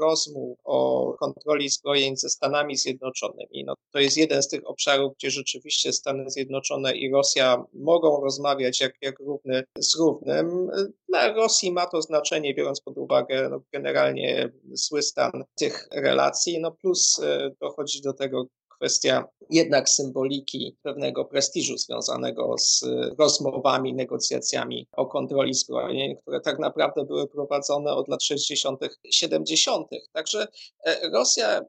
rozmów 0.00 0.58
o 0.64 1.12
kontroli 1.18 1.68
zbrojeń 1.68 2.16
ze 2.16 2.28
Stanami 2.28 2.76
Zjednoczonymi. 2.76 3.64
No, 3.64 3.74
to 3.92 3.98
jest 3.98 4.16
jeden 4.16 4.42
z 4.42 4.48
tych 4.48 4.70
obszarów, 4.70 5.12
gdzie 5.16 5.30
rzeczywiście 5.30 5.65
rzeczywiście 5.66 5.92
Stany 5.92 6.30
Zjednoczone 6.30 6.96
i 6.96 7.10
Rosja 7.10 7.64
mogą 7.74 8.20
rozmawiać 8.20 8.80
jak, 8.80 8.92
jak 9.02 9.18
równy 9.18 9.64
z 9.78 9.98
równym. 9.98 10.70
Dla 11.08 11.32
Rosji 11.32 11.72
ma 11.72 11.86
to 11.86 12.02
znaczenie, 12.02 12.54
biorąc 12.54 12.80
pod 12.80 12.98
uwagę 12.98 13.48
no, 13.50 13.60
generalnie 13.72 14.52
zły 14.72 15.02
stan 15.02 15.44
tych 15.58 15.88
relacji, 15.92 16.60
no 16.60 16.72
plus 16.72 17.20
e, 17.22 17.50
dochodzi 17.60 18.02
do 18.02 18.12
tego 18.12 18.46
kwestia 18.68 19.24
jednak 19.50 19.88
symboliki 19.88 20.76
pewnego 20.82 21.24
prestiżu 21.24 21.78
związanego 21.78 22.54
z 22.58 22.84
rozmowami, 23.18 23.94
negocjacjami 23.94 24.88
o 24.92 25.06
kontroli 25.06 25.54
zbrojeń, 25.54 26.16
które 26.16 26.40
tak 26.40 26.58
naprawdę 26.58 27.04
były 27.04 27.28
prowadzone 27.28 27.92
od 27.92 28.08
lat 28.08 28.22
60., 28.22 28.80
70. 29.10 29.86
Także 30.12 30.46
e, 30.84 31.10
Rosja 31.10 31.60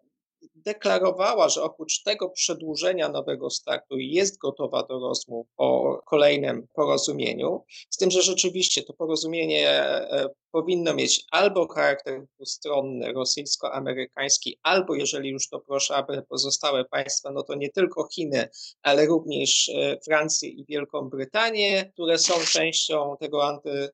deklarowała, 0.67 1.49
że 1.49 1.63
oprócz 1.63 2.03
tego 2.03 2.29
przedłużenia 2.29 3.09
nowego 3.09 3.49
startu 3.49 3.97
jest 3.97 4.37
gotowa 4.37 4.83
do 4.83 4.99
rozmów 4.99 5.47
o 5.57 5.97
kolejnym 6.05 6.67
porozumieniu, 6.73 7.63
z 7.89 7.97
tym, 7.97 8.11
że 8.11 8.21
rzeczywiście 8.21 8.83
to 8.83 8.93
porozumienie 8.93 9.69
e, 9.69 10.29
powinno 10.51 10.93
mieć 10.93 11.25
albo 11.31 11.67
charakter 11.67 12.25
dwustronny, 12.35 13.13
rosyjsko-amerykański, 13.13 14.59
albo 14.63 14.95
jeżeli 14.95 15.29
już 15.29 15.49
to 15.49 15.59
proszę, 15.59 15.95
aby 15.95 16.21
pozostałe 16.29 16.85
państwa, 16.85 17.31
no 17.31 17.43
to 17.43 17.55
nie 17.55 17.69
tylko 17.69 18.07
Chiny, 18.07 18.49
ale 18.81 19.05
również 19.05 19.69
e, 19.69 19.97
Francję 20.05 20.49
i 20.49 20.65
Wielką 20.65 21.09
Brytanię, 21.09 21.91
które 21.93 22.17
są 22.17 22.33
częścią 22.51 23.15
tego 23.19 23.47
anty 23.47 23.89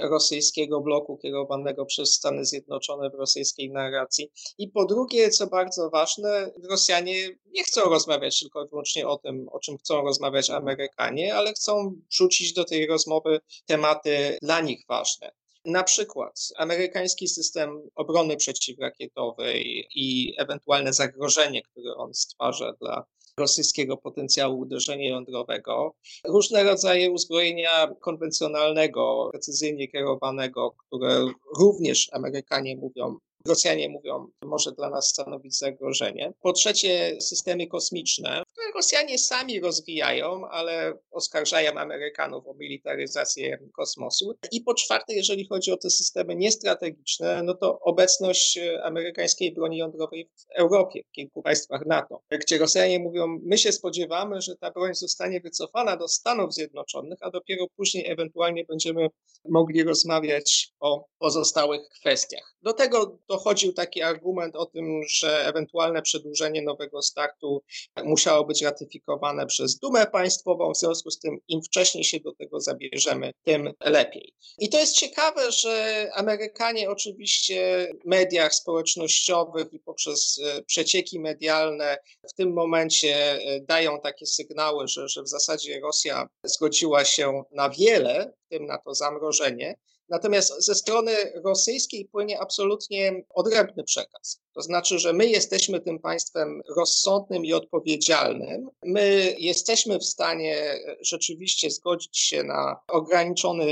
rosyjskiego 0.00 0.80
bloku 0.80 1.16
kierowanego 1.16 1.86
przez 1.86 2.14
Stany 2.14 2.44
Zjednoczone 2.44 3.10
w 3.10 3.14
rosyjskiej 3.14 3.70
narracji. 3.70 4.30
I 4.58 4.68
po 4.68 4.84
drugie, 4.84 5.30
co 5.30 5.46
bardzo 5.46 5.90
ważne, 5.90 6.50
Rosjanie 6.70 7.28
nie 7.46 7.64
chcą 7.64 7.80
rozmawiać 7.80 8.40
tylko 8.40 8.64
i 8.64 8.68
wyłącznie 8.68 9.08
o 9.08 9.18
tym, 9.18 9.48
o 9.48 9.60
czym 9.60 9.78
chcą 9.78 10.02
rozmawiać 10.02 10.50
Amerykanie, 10.50 11.34
ale 11.34 11.52
chcą 11.52 11.94
wrzucić 12.10 12.52
do 12.52 12.64
tej 12.64 12.86
rozmowy 12.86 13.40
tematy 13.66 14.38
dla 14.42 14.60
nich 14.60 14.84
ważne. 14.88 15.32
Na 15.64 15.82
przykład 15.82 16.48
amerykański 16.56 17.28
system 17.28 17.90
obrony 17.94 18.36
przeciwrakietowej 18.36 19.88
i 19.94 20.34
ewentualne 20.38 20.92
zagrożenie, 20.92 21.62
które 21.62 21.94
on 21.94 22.14
stwarza 22.14 22.72
dla 22.72 23.04
rosyjskiego 23.40 23.96
potencjału 23.96 24.58
uderzenia 24.58 25.08
jądrowego, 25.08 25.94
różne 26.24 26.64
rodzaje 26.64 27.10
uzbrojenia 27.10 27.94
konwencjonalnego, 28.00 29.28
precyzyjnie 29.30 29.88
kierowanego, 29.88 30.74
które 30.86 31.26
również 31.58 32.08
Amerykanie 32.12 32.76
mówią 32.76 33.18
Rosjanie 33.48 33.88
mówią, 33.88 34.28
może 34.44 34.72
dla 34.72 34.90
nas 34.90 35.08
stanowić 35.08 35.58
zagrożenie. 35.58 36.32
Po 36.42 36.52
trzecie, 36.52 37.20
systemy 37.20 37.66
kosmiczne, 37.66 38.42
Rosjanie 38.74 39.18
sami 39.18 39.60
rozwijają, 39.60 40.48
ale 40.48 40.98
oskarżają 41.10 41.72
Amerykanów 41.72 42.46
o 42.46 42.54
militaryzację 42.54 43.58
kosmosu. 43.76 44.34
I 44.52 44.60
po 44.60 44.74
czwarte, 44.74 45.14
jeżeli 45.14 45.46
chodzi 45.46 45.72
o 45.72 45.76
te 45.76 45.90
systemy 45.90 46.36
niestrategiczne, 46.36 47.42
no 47.42 47.54
to 47.54 47.80
obecność 47.80 48.58
amerykańskiej 48.82 49.52
broni 49.52 49.78
jądrowej 49.78 50.30
w 50.36 50.60
Europie, 50.60 51.02
w 51.08 51.12
kilku 51.12 51.42
państwach 51.42 51.86
NATO, 51.86 52.22
gdzie 52.30 52.58
Rosjanie 52.58 52.98
mówią, 52.98 53.38
my 53.42 53.58
się 53.58 53.72
spodziewamy, 53.72 54.40
że 54.40 54.56
ta 54.56 54.70
broń 54.70 54.94
zostanie 54.94 55.40
wycofana 55.40 55.96
do 55.96 56.08
Stanów 56.08 56.54
Zjednoczonych, 56.54 57.18
a 57.20 57.30
dopiero 57.30 57.66
później 57.76 58.10
ewentualnie 58.10 58.64
będziemy 58.64 59.08
mogli 59.48 59.82
rozmawiać 59.82 60.72
o 60.80 61.04
pozostałych 61.18 61.88
kwestiach. 61.88 62.54
Do 62.62 62.72
tego 62.72 63.18
dochodził 63.28 63.72
taki 63.72 64.02
argument 64.02 64.56
o 64.56 64.66
tym, 64.66 65.02
że 65.08 65.46
ewentualne 65.46 66.02
przedłużenie 66.02 66.62
nowego 66.62 67.02
startu 67.02 67.62
musiało 68.04 68.44
być 68.44 68.61
ratyfikowane 68.62 69.46
przez 69.46 69.78
Dumę 69.78 70.06
Państwową, 70.06 70.72
w 70.72 70.78
związku 70.78 71.10
z 71.10 71.18
tym 71.18 71.38
im 71.48 71.62
wcześniej 71.62 72.04
się 72.04 72.20
do 72.20 72.32
tego 72.32 72.60
zabierzemy, 72.60 73.32
tym 73.44 73.72
lepiej. 73.80 74.34
I 74.58 74.68
to 74.68 74.78
jest 74.78 74.94
ciekawe, 74.94 75.52
że 75.52 76.08
Amerykanie 76.14 76.90
oczywiście 76.90 77.88
w 78.04 78.08
mediach 78.08 78.54
społecznościowych 78.54 79.72
i 79.72 79.78
poprzez 79.78 80.40
e, 80.44 80.62
przecieki 80.62 81.20
medialne 81.20 81.98
w 82.30 82.32
tym 82.32 82.52
momencie 82.52 83.16
e, 83.16 83.60
dają 83.60 84.00
takie 84.00 84.26
sygnały, 84.26 84.88
że, 84.88 85.08
że 85.08 85.22
w 85.22 85.28
zasadzie 85.28 85.80
Rosja 85.80 86.28
zgodziła 86.44 87.04
się 87.04 87.42
na 87.50 87.70
wiele, 87.70 88.32
w 88.46 88.48
tym 88.48 88.66
na 88.66 88.78
to 88.78 88.94
zamrożenie, 88.94 89.76
Natomiast 90.12 90.64
ze 90.64 90.74
strony 90.74 91.12
rosyjskiej 91.44 92.04
płynie 92.04 92.40
absolutnie 92.40 93.24
odrębny 93.34 93.84
przekaz. 93.84 94.40
To 94.54 94.62
znaczy, 94.62 94.98
że 94.98 95.12
my 95.12 95.26
jesteśmy 95.26 95.80
tym 95.80 95.98
państwem 95.98 96.62
rozsądnym 96.76 97.44
i 97.44 97.52
odpowiedzialnym. 97.52 98.68
My 98.84 99.34
jesteśmy 99.38 99.98
w 99.98 100.04
stanie 100.04 100.78
rzeczywiście 101.00 101.70
zgodzić 101.70 102.18
się 102.18 102.42
na 102.42 102.76
ograniczony 102.88 103.64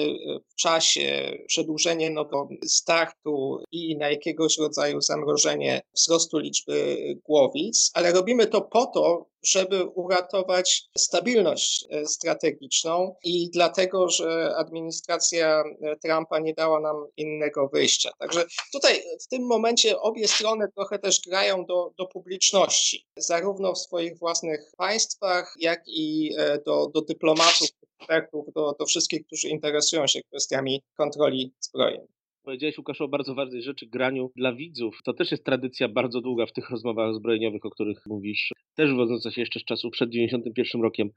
w 0.48 0.54
czasie 0.54 1.38
przedłużenie 1.46 2.10
nowego 2.10 2.48
startu 2.66 3.64
i 3.72 3.96
na 3.96 4.10
jakiegoś 4.10 4.58
rodzaju 4.58 5.00
zamrożenie 5.00 5.82
wzrostu 5.94 6.38
liczby 6.38 6.96
głowic, 7.24 7.90
ale 7.94 8.12
robimy 8.12 8.46
to 8.46 8.60
po 8.60 8.86
to, 8.86 9.30
żeby 9.42 9.84
uratować 9.84 10.82
stabilność 10.98 11.86
e, 11.90 12.06
strategiczną 12.06 13.14
i 13.24 13.50
dlatego, 13.50 14.08
że 14.08 14.54
administracja 14.56 15.64
e, 15.82 15.96
Trumpa 15.96 16.38
nie 16.38 16.54
dała 16.54 16.80
nam 16.80 16.96
innego 17.16 17.68
wyjścia. 17.68 18.10
Także 18.18 18.44
tutaj 18.72 19.02
w 19.24 19.28
tym 19.28 19.46
momencie 19.46 20.00
obie 20.00 20.28
strony 20.28 20.68
trochę 20.70 20.98
też 20.98 21.20
grają 21.20 21.64
do, 21.64 21.92
do 21.98 22.06
publiczności, 22.06 23.06
zarówno 23.16 23.72
w 23.72 23.78
swoich 23.78 24.18
własnych 24.18 24.72
państwach, 24.76 25.54
jak 25.58 25.82
i 25.86 26.34
e, 26.38 26.58
do, 26.58 26.86
do 26.94 27.00
dyplomatów, 27.00 27.68
ekspertów, 28.00 28.46
do, 28.54 28.76
do 28.78 28.86
wszystkich, 28.86 29.26
którzy 29.26 29.48
interesują 29.48 30.06
się 30.06 30.20
kwestiami 30.22 30.82
kontroli 30.96 31.54
zbrojeń. 31.60 32.19
Powiedziałeś, 32.50 32.78
Łukasz, 32.78 33.00
o 33.00 33.08
bardzo 33.08 33.34
ważnej 33.34 33.62
rzeczy, 33.62 33.86
graniu 33.86 34.30
dla 34.36 34.52
widzów. 34.54 35.00
To 35.04 35.12
też 35.12 35.30
jest 35.30 35.44
tradycja 35.44 35.88
bardzo 35.88 36.20
długa 36.20 36.46
w 36.46 36.52
tych 36.52 36.70
rozmowach 36.70 37.14
zbrojeniowych, 37.14 37.66
o 37.66 37.70
których 37.70 38.06
mówisz, 38.06 38.52
też 38.74 38.94
wodząca 38.94 39.30
się 39.30 39.40
jeszcze 39.40 39.60
z 39.60 39.64
czasów 39.64 39.92
przed 39.92 40.10
91 40.10 40.82
rokiem. 40.82 41.10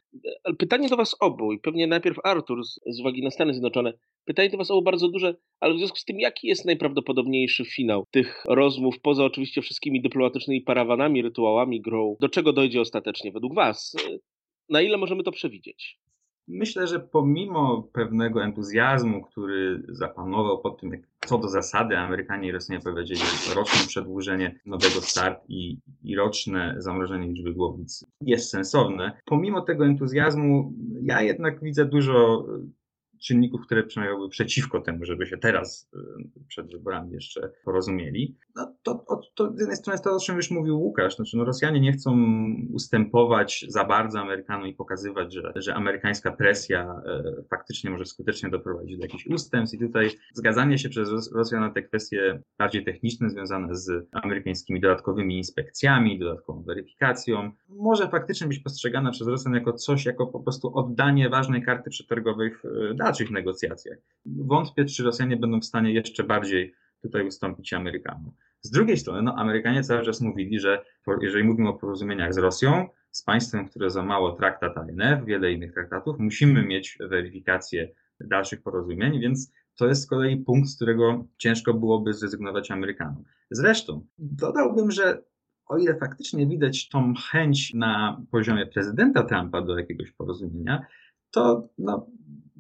Pytanie 0.58 0.90
do 0.90 0.98
was 0.98 1.16
obu, 1.20 1.54
i 1.54 1.60
pewnie 1.60 1.88
najpierw 1.88 2.18
Artur, 2.24 2.66
z, 2.66 2.80
z 2.86 3.00
uwagi 3.00 3.24
na 3.24 3.32
Stany 3.32 3.54
Zjednoczone. 3.54 3.94
Pytanie 4.26 4.50
do 4.50 4.58
was 4.58 4.72
obu 4.72 4.82
bardzo 4.82 5.08
duże, 5.08 5.36
ale 5.60 5.74
w 5.74 5.78
związku 5.78 5.98
z 5.98 6.06
tym, 6.06 6.20
jaki 6.20 6.48
jest 6.48 6.66
najprawdopodobniejszy 6.66 7.66
finał 7.66 8.06
tych 8.12 8.44
rozmów, 8.48 9.00
poza 9.00 9.26
oczywiście 9.26 9.62
wszystkimi 9.62 10.02
dyplomatycznymi 10.02 10.62
parawanami, 10.62 11.22
rytuałami, 11.22 11.82
grą? 11.82 12.16
Do 12.20 12.30
czego 12.30 12.54
dojdzie 12.54 12.82
ostatecznie 12.82 13.32
według 13.32 13.56
was? 13.56 13.96
Na 14.70 14.82
ile 14.82 14.98
możemy 14.98 15.24
to 15.24 15.32
przewidzieć? 15.32 16.03
Myślę, 16.48 16.88
że 16.88 17.00
pomimo 17.00 17.90
pewnego 17.94 18.44
entuzjazmu, 18.44 19.22
który 19.22 19.84
zapanował 19.90 20.62
po 20.62 20.70
tym, 20.70 20.92
co 21.26 21.38
do 21.38 21.48
zasady 21.48 21.98
Amerykanie 21.98 22.48
i 22.48 22.52
Rosjanie 22.52 22.82
powiedzieli, 22.82 23.22
roczne 23.56 23.88
przedłużenie 23.88 24.60
nowego 24.66 25.02
start 25.02 25.44
i, 25.48 25.78
i 26.04 26.16
roczne 26.16 26.76
zamrożenie 26.78 27.28
liczby 27.28 27.54
głowic 27.54 28.06
jest 28.22 28.50
sensowne, 28.50 29.18
pomimo 29.26 29.62
tego 29.62 29.86
entuzjazmu 29.86 30.74
ja 31.02 31.22
jednak 31.22 31.64
widzę 31.64 31.86
dużo 31.86 32.46
czynników, 33.24 33.62
które 33.66 33.84
przemawiały 33.84 34.30
przeciwko 34.30 34.82
temu, 34.82 35.06
żeby 35.06 35.26
się 35.26 35.38
teraz 35.38 35.90
y, 35.94 36.00
przed 36.48 36.72
wyborami 36.72 37.12
jeszcze 37.12 37.52
porozumieli. 37.66 38.38
No 38.56 38.76
to, 38.84 38.96
to, 38.96 39.22
to 39.36 39.54
z 39.56 39.60
jednej 39.60 39.78
strony 39.78 39.94
jest 39.94 40.04
to, 40.04 40.16
o 40.16 40.20
czym 40.20 40.36
już 40.36 40.52
mówił 40.52 40.80
Łukasz, 40.80 41.16
znaczy 41.16 41.38
no 41.38 41.46
Rosjanie 41.46 41.80
nie 41.80 41.92
chcą 41.92 42.18
ustępować 42.74 43.66
za 43.68 43.86
bardzo 43.86 44.20
Amerykanom 44.20 44.68
i 44.68 44.74
pokazywać, 44.74 45.34
że, 45.34 45.54
że 45.56 45.76
amerykańska 45.76 46.32
presja 46.32 47.02
e, 47.06 47.24
faktycznie 47.50 47.90
może 47.90 48.06
skutecznie 48.06 48.50
doprowadzić 48.50 48.98
do 48.98 49.04
jakichś 49.04 49.28
ustępstw 49.28 49.76
i 49.76 49.80
tutaj 49.80 50.10
zgadzanie 50.34 50.78
się 50.78 50.90
przez 50.90 51.32
Rosjan 51.32 51.62
na 51.62 51.70
te 51.70 51.82
kwestie 51.82 52.42
bardziej 52.58 52.86
techniczne 52.86 53.30
związane 53.30 53.76
z 53.76 54.08
amerykańskimi 54.12 54.82
dodatkowymi 54.82 55.38
inspekcjami, 55.38 56.20
dodatkową 56.20 56.64
weryfikacją, 56.64 57.52
może 57.70 58.08
faktycznie 58.08 58.48
być 58.48 58.60
postrzegane 58.60 59.12
przez 59.12 59.28
Rosjan 59.28 59.54
jako 59.54 59.74
coś, 59.74 60.06
jako 60.06 60.28
po 60.28 60.40
prostu 60.40 60.78
oddanie 60.78 61.30
ważnej 61.30 61.64
karty 61.64 61.90
przetargowej 61.90 62.52
w 62.52 62.66
e, 62.66 62.94
dalszych 63.14 63.32
negocjacjach. 63.32 63.98
Wątpię, 64.26 64.86
czy 64.86 65.04
Rosjanie 65.04 65.38
będą 65.38 65.60
w 65.60 65.66
stanie 65.66 65.94
jeszcze 65.94 66.24
bardziej 66.24 66.74
tutaj 67.02 67.28
ustąpić 67.28 67.74
Amerykanom. 67.74 68.32
Z 68.62 68.72
drugiej 68.72 68.98
strony, 68.98 69.22
no, 69.22 69.36
Amerykanie 69.36 69.84
cały 69.84 70.04
czas 70.04 70.22
mówili, 70.22 70.60
że 70.60 70.86
jeżeli 71.22 71.44
mówimy 71.44 71.70
o 71.70 71.74
porozumieniach 71.74 72.34
z 72.34 72.38
Rosją, 72.38 72.88
z 73.12 73.24
państwem, 73.24 73.70
które 73.70 73.90
zamało 73.90 74.32
traktat 74.32 74.78
ANF, 74.78 75.26
wiele 75.26 75.52
innych 75.52 75.74
traktatów, 75.74 76.20
musimy 76.20 76.66
mieć 76.66 76.98
weryfikację 77.00 77.94
dalszych 78.20 78.62
porozumień, 78.62 79.20
więc 79.20 79.54
to 79.76 79.88
jest 79.88 80.02
z 80.02 80.08
kolei 80.08 80.38
punkt, 80.38 80.70
z 80.70 80.76
którego 80.76 81.26
ciężko 81.38 81.74
byłoby 81.74 82.14
zrezygnować 82.14 82.72
Amerykanom. 82.72 83.24
Zresztą 83.52 84.06
dodałbym, 84.18 84.92
że 84.92 85.24
o 85.66 85.78
ile 85.78 85.96
faktycznie 85.96 86.48
widać 86.48 86.90
tą 86.90 87.14
chęć 87.32 87.74
na 87.74 88.22
poziomie 88.32 88.66
prezydenta 88.66 89.24
Trumpa 89.24 89.62
do 89.62 89.78
jakiegoś 89.78 90.12
porozumienia, 90.12 90.86
to 91.32 91.70
no, 91.78 92.08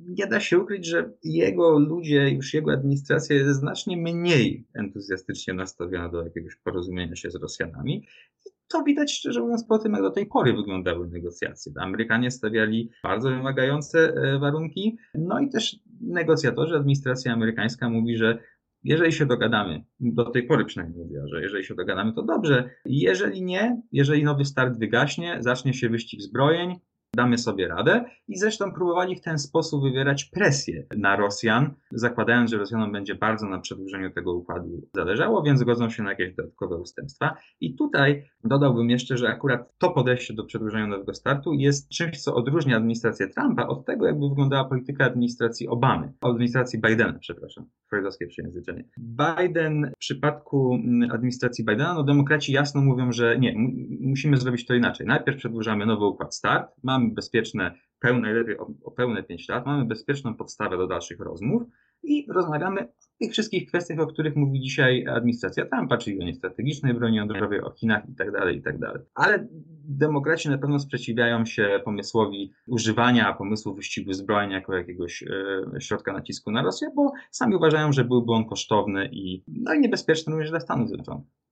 nie 0.07 0.27
da 0.27 0.39
się 0.39 0.59
ukryć, 0.59 0.85
że 0.85 1.11
jego 1.23 1.79
ludzie, 1.79 2.29
już 2.29 2.53
jego 2.53 2.71
administracja 2.71 3.35
jest 3.35 3.59
znacznie 3.59 3.97
mniej 3.97 4.67
entuzjastycznie 4.73 5.53
nastawiona 5.53 6.09
do 6.09 6.23
jakiegoś 6.23 6.55
porozumienia 6.55 7.15
się 7.15 7.31
z 7.31 7.35
Rosjanami. 7.35 8.07
I 8.45 8.49
to 8.67 8.83
widać 8.83 9.13
szczerze 9.13 9.41
mówiąc 9.41 9.65
po 9.67 9.79
tym, 9.79 9.93
jak 9.93 10.01
do 10.01 10.11
tej 10.11 10.25
pory 10.25 10.53
wyglądały 10.53 11.07
negocjacje. 11.07 11.71
Amerykanie 11.79 12.31
stawiali 12.31 12.89
bardzo 13.03 13.29
wymagające 13.29 13.99
e, 13.99 14.39
warunki, 14.39 14.97
no 15.15 15.39
i 15.39 15.49
też 15.49 15.79
negocjatorzy, 16.01 16.75
administracja 16.75 17.33
amerykańska 17.33 17.89
mówi, 17.89 18.17
że 18.17 18.37
jeżeli 18.83 19.11
się 19.11 19.25
dogadamy, 19.25 19.83
do 19.99 20.25
tej 20.25 20.43
pory 20.47 20.65
przynajmniej 20.65 21.03
mówiła, 21.03 21.27
że 21.27 21.41
jeżeli 21.41 21.63
się 21.63 21.75
dogadamy, 21.75 22.13
to 22.13 22.23
dobrze. 22.23 22.69
Jeżeli 22.85 23.43
nie, 23.43 23.81
jeżeli 23.91 24.23
nowy 24.23 24.45
start 24.45 24.79
wygaśnie, 24.79 25.37
zacznie 25.39 25.73
się 25.73 25.89
wyścig 25.89 26.21
zbrojeń, 26.21 26.79
damy 27.15 27.37
sobie 27.37 27.67
radę 27.67 28.05
i 28.27 28.37
zresztą 28.37 28.71
próbowali 28.71 29.15
w 29.15 29.21
ten 29.21 29.39
sposób 29.39 29.83
wywierać 29.83 30.25
presję 30.25 30.85
na 30.97 31.15
Rosjan, 31.15 31.73
zakładając, 31.91 32.51
że 32.51 32.57
Rosjanom 32.57 32.91
będzie 32.91 33.15
bardzo 33.15 33.47
na 33.47 33.59
przedłużeniu 33.59 34.11
tego 34.11 34.33
układu 34.33 34.87
zależało, 34.95 35.43
więc 35.43 35.59
zgodzą 35.59 35.89
się 35.89 36.03
na 36.03 36.09
jakieś 36.09 36.35
dodatkowe 36.35 36.75
ustępstwa. 36.75 37.37
I 37.61 37.75
tutaj 37.75 38.29
dodałbym 38.43 38.89
jeszcze, 38.89 39.17
że 39.17 39.29
akurat 39.29 39.77
to 39.77 39.89
podejście 39.89 40.33
do 40.33 40.43
przedłużenia 40.43 40.87
nowego 40.87 41.13
startu 41.13 41.53
jest 41.53 41.89
czymś, 41.89 42.21
co 42.21 42.35
odróżnia 42.35 42.77
administrację 42.77 43.27
Trumpa 43.27 43.67
od 43.67 43.85
tego, 43.85 44.05
jakby 44.05 44.29
wyglądała 44.29 44.65
polityka 44.65 45.05
administracji 45.05 45.67
Obamy, 45.67 46.13
administracji 46.21 46.81
Bidena, 46.81 47.19
przepraszam, 47.19 47.65
freudowskie 47.93 48.27
przejęzyczenie. 48.27 48.83
Biden 48.97 49.91
w 49.95 49.97
przypadku 49.97 50.73
mm, 50.73 51.11
administracji 51.11 51.65
Bidena, 51.65 51.93
no 51.93 52.03
demokraci 52.03 52.53
jasno 52.53 52.81
mówią, 52.81 53.11
że 53.11 53.39
nie, 53.39 53.53
musimy 53.99 54.37
zrobić 54.37 54.65
to 54.65 54.73
inaczej. 54.73 55.07
Najpierw 55.07 55.37
przedłużamy 55.37 55.85
nowy 55.85 56.05
układ 56.05 56.35
start, 56.35 56.71
mamy 56.83 57.13
bezpieczne, 57.13 57.75
pełne, 57.99 58.21
najlepiej 58.21 58.57
o, 58.57 58.67
o 58.83 58.91
pełne 58.91 59.23
5 59.23 59.49
lat, 59.49 59.65
mamy 59.65 59.85
bezpieczną 59.85 60.35
podstawę 60.35 60.77
do 60.77 60.87
dalszych 60.87 61.19
rozmów 61.19 61.63
i 62.03 62.25
rozmawiamy 62.29 62.81
o 62.81 62.85
tych 63.19 63.31
wszystkich 63.31 63.67
kwestiach, 63.67 63.99
o 63.99 64.07
których 64.07 64.35
mówi 64.35 64.59
dzisiaj 64.59 65.05
administracja 65.07 65.65
Trumpa, 65.65 65.97
czyli 65.97 66.21
o 66.21 66.23
niestrategicznej 66.23 66.93
broni 66.93 67.17
jądrowej, 67.17 67.61
o 67.61 67.71
Chinach 67.71 68.09
i 68.09 68.15
tak 68.15 68.31
dalej, 68.31 68.57
i 68.57 68.61
tak. 68.61 68.75
Ale 69.15 69.47
demokraci 69.87 70.49
na 70.49 70.57
pewno 70.57 70.79
sprzeciwiają 70.79 71.45
się 71.45 71.81
pomysłowi 71.85 72.51
używania 72.67 73.33
pomysłu 73.33 73.75
wyścigu 73.75 74.13
zbrojeń 74.13 74.51
jako 74.51 74.75
jakiegoś 74.75 75.23
e, 75.23 75.81
środka 75.81 76.13
nacisku 76.13 76.51
na 76.51 76.61
Rosję, 76.61 76.87
bo 76.95 77.11
sami 77.31 77.55
uważają, 77.55 77.91
że 77.91 78.03
byłby 78.03 78.31
on 78.31 78.45
kosztowny 78.45 79.09
i, 79.11 79.43
no, 79.47 79.73
i 79.73 79.79
niebezpieczny 79.79 80.31
również 80.31 80.49
dla 80.49 80.59
Stanów 80.59 80.87
Zjednoczonych. 80.87 81.42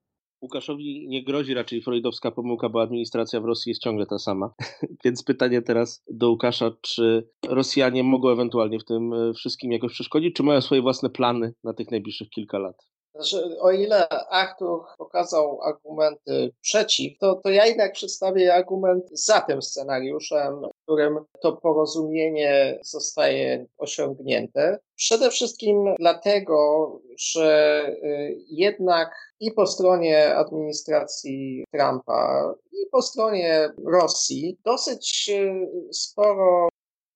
Łukaszowi 0.42 1.08
nie 1.08 1.24
grozi 1.24 1.54
raczej 1.54 1.82
freudowska 1.82 2.32
pomyłka, 2.32 2.70
bo 2.70 2.82
administracja 2.82 3.42
w 3.42 3.46
Rosji 3.46 3.70
jest 3.70 3.82
ciągle 3.82 4.06
ta 4.06 4.20
sama. 4.20 4.54
Więc 5.06 5.24
pytanie 5.24 5.62
teraz 5.62 6.04
do 6.10 6.30
Łukasza, 6.30 6.72
czy 6.82 7.30
Rosjanie 7.48 8.04
mogą 8.04 8.30
ewentualnie 8.30 8.80
w 8.80 8.86
tym 8.86 9.14
e, 9.14 9.34
wszystkim 9.34 9.72
jakoś 9.72 9.94
przeszkodzić, 9.94 10.36
czy 10.36 10.44
mają 10.44 10.62
swoje 10.62 10.82
własne 10.82 11.10
plany 11.10 11.54
na 11.64 11.74
tych 11.74 11.92
najbliższych 11.92 12.30
kilka 12.30 12.58
lat? 12.60 12.91
Znaczy, 13.16 13.60
o 13.60 13.72
ile 13.72 14.10
Artur 14.30 14.82
pokazał 14.98 15.62
argumenty 15.62 16.52
przeciw, 16.62 17.18
to, 17.20 17.36
to 17.36 17.50
ja 17.50 17.66
jednak 17.66 17.94
przedstawię 17.94 18.54
argument 18.54 19.04
za 19.12 19.42
tym 19.42 19.62
scenariuszem, 19.62 20.62
w 20.62 20.84
którym 20.84 21.20
to 21.42 21.58
porozumienie 21.58 22.80
zostaje 22.84 23.66
osiągnięte. 23.78 24.80
Przede 24.96 25.30
wszystkim 25.30 25.96
dlatego, 26.00 26.90
że 27.18 27.82
y, 28.04 28.38
jednak 28.48 29.10
i 29.40 29.52
po 29.52 29.68
stronie 29.68 30.36
administracji 30.36 31.64
Trumpa, 31.74 32.54
i 32.72 32.90
po 32.92 33.02
stronie 33.02 33.70
Rosji 33.86 34.58
dosyć 34.66 35.30
y, 35.34 35.94
sporo 35.94 36.70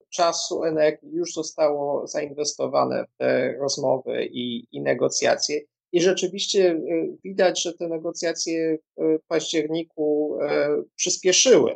czasu, 0.09 0.63
energii 0.63 1.11
już 1.11 1.33
zostało 1.33 2.07
zainwestowane 2.07 3.05
w 3.05 3.17
te 3.17 3.53
rozmowy 3.53 4.25
i, 4.25 4.67
i 4.71 4.81
negocjacje. 4.81 5.61
I 5.95 6.01
rzeczywiście 6.01 6.71
e, 6.71 6.77
widać, 7.23 7.63
że 7.63 7.73
te 7.73 7.87
negocjacje 7.87 8.77
w 8.97 9.19
październiku 9.27 10.37
e, 10.41 10.69
przyspieszyły. 10.95 11.75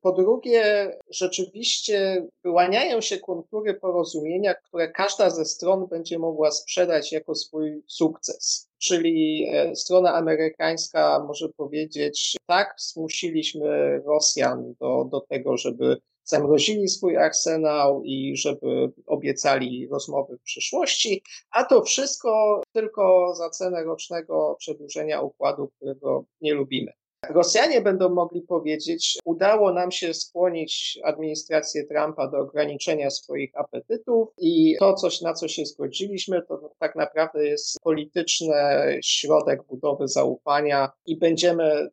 Po 0.00 0.12
drugie, 0.12 0.92
rzeczywiście 1.10 2.26
wyłaniają 2.44 3.00
się 3.00 3.18
kontury 3.18 3.74
porozumienia, 3.74 4.54
które 4.54 4.90
każda 4.90 5.30
ze 5.30 5.44
stron 5.44 5.86
będzie 5.86 6.18
mogła 6.18 6.50
sprzedać 6.50 7.12
jako 7.12 7.34
swój 7.34 7.82
sukces. 7.86 8.68
Czyli 8.78 9.48
e, 9.52 9.76
strona 9.76 10.14
amerykańska 10.14 11.24
może 11.28 11.48
powiedzieć, 11.48 12.36
tak, 12.46 12.74
zmusiliśmy 12.78 13.98
Rosjan 13.98 14.74
do, 14.80 15.04
do 15.04 15.20
tego, 15.20 15.56
żeby 15.56 15.96
zamrozili 16.26 16.88
swój 16.88 17.16
arsenał 17.16 18.02
i 18.04 18.36
żeby 18.36 18.92
obiecali 19.06 19.88
rozmowy 19.88 20.38
w 20.38 20.42
przyszłości, 20.42 21.22
a 21.50 21.64
to 21.64 21.82
wszystko 21.82 22.62
tylko 22.72 23.34
za 23.34 23.50
cenę 23.50 23.84
rocznego 23.84 24.56
przedłużenia 24.58 25.20
układu, 25.20 25.68
którego 25.68 26.24
nie 26.40 26.54
lubimy. 26.54 26.92
Rosjanie 27.30 27.80
będą 27.80 28.08
mogli 28.08 28.42
powiedzieć, 28.42 29.18
udało 29.24 29.72
nam 29.72 29.92
się 29.92 30.14
skłonić 30.14 30.98
administrację 31.04 31.84
Trumpa 31.84 32.28
do 32.28 32.38
ograniczenia 32.38 33.10
swoich 33.10 33.50
apetytów 33.54 34.28
i 34.38 34.76
to, 34.78 34.94
coś, 34.94 35.20
na 35.20 35.34
co 35.34 35.48
się 35.48 35.66
zgodziliśmy, 35.66 36.42
to 36.42 36.70
tak 36.78 36.96
naprawdę 36.96 37.46
jest 37.46 37.80
polityczny 37.80 38.54
środek 39.02 39.62
budowy 39.62 40.08
zaufania 40.08 40.92
i 41.06 41.18
będziemy 41.18 41.88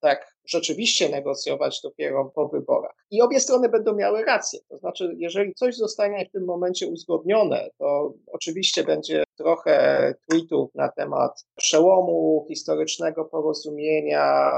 tak 0.00 0.37
rzeczywiście 0.48 1.08
negocjować 1.08 1.80
dopiero 1.82 2.24
po 2.24 2.48
wyborach. 2.48 2.96
I 3.10 3.22
obie 3.22 3.40
strony 3.40 3.68
będą 3.68 3.94
miały 3.94 4.24
rację. 4.24 4.60
To 4.68 4.78
znaczy, 4.78 5.14
jeżeli 5.16 5.54
coś 5.54 5.76
zostanie 5.76 6.26
w 6.26 6.32
tym 6.32 6.44
momencie 6.44 6.86
uzgodnione, 6.86 7.70
to 7.78 8.14
oczywiście 8.32 8.84
będzie 8.84 9.24
trochę 9.36 10.14
tweetów 10.28 10.74
na 10.74 10.88
temat 10.88 11.44
przełomu 11.56 12.44
historycznego 12.48 13.24
porozumienia, 13.24 14.50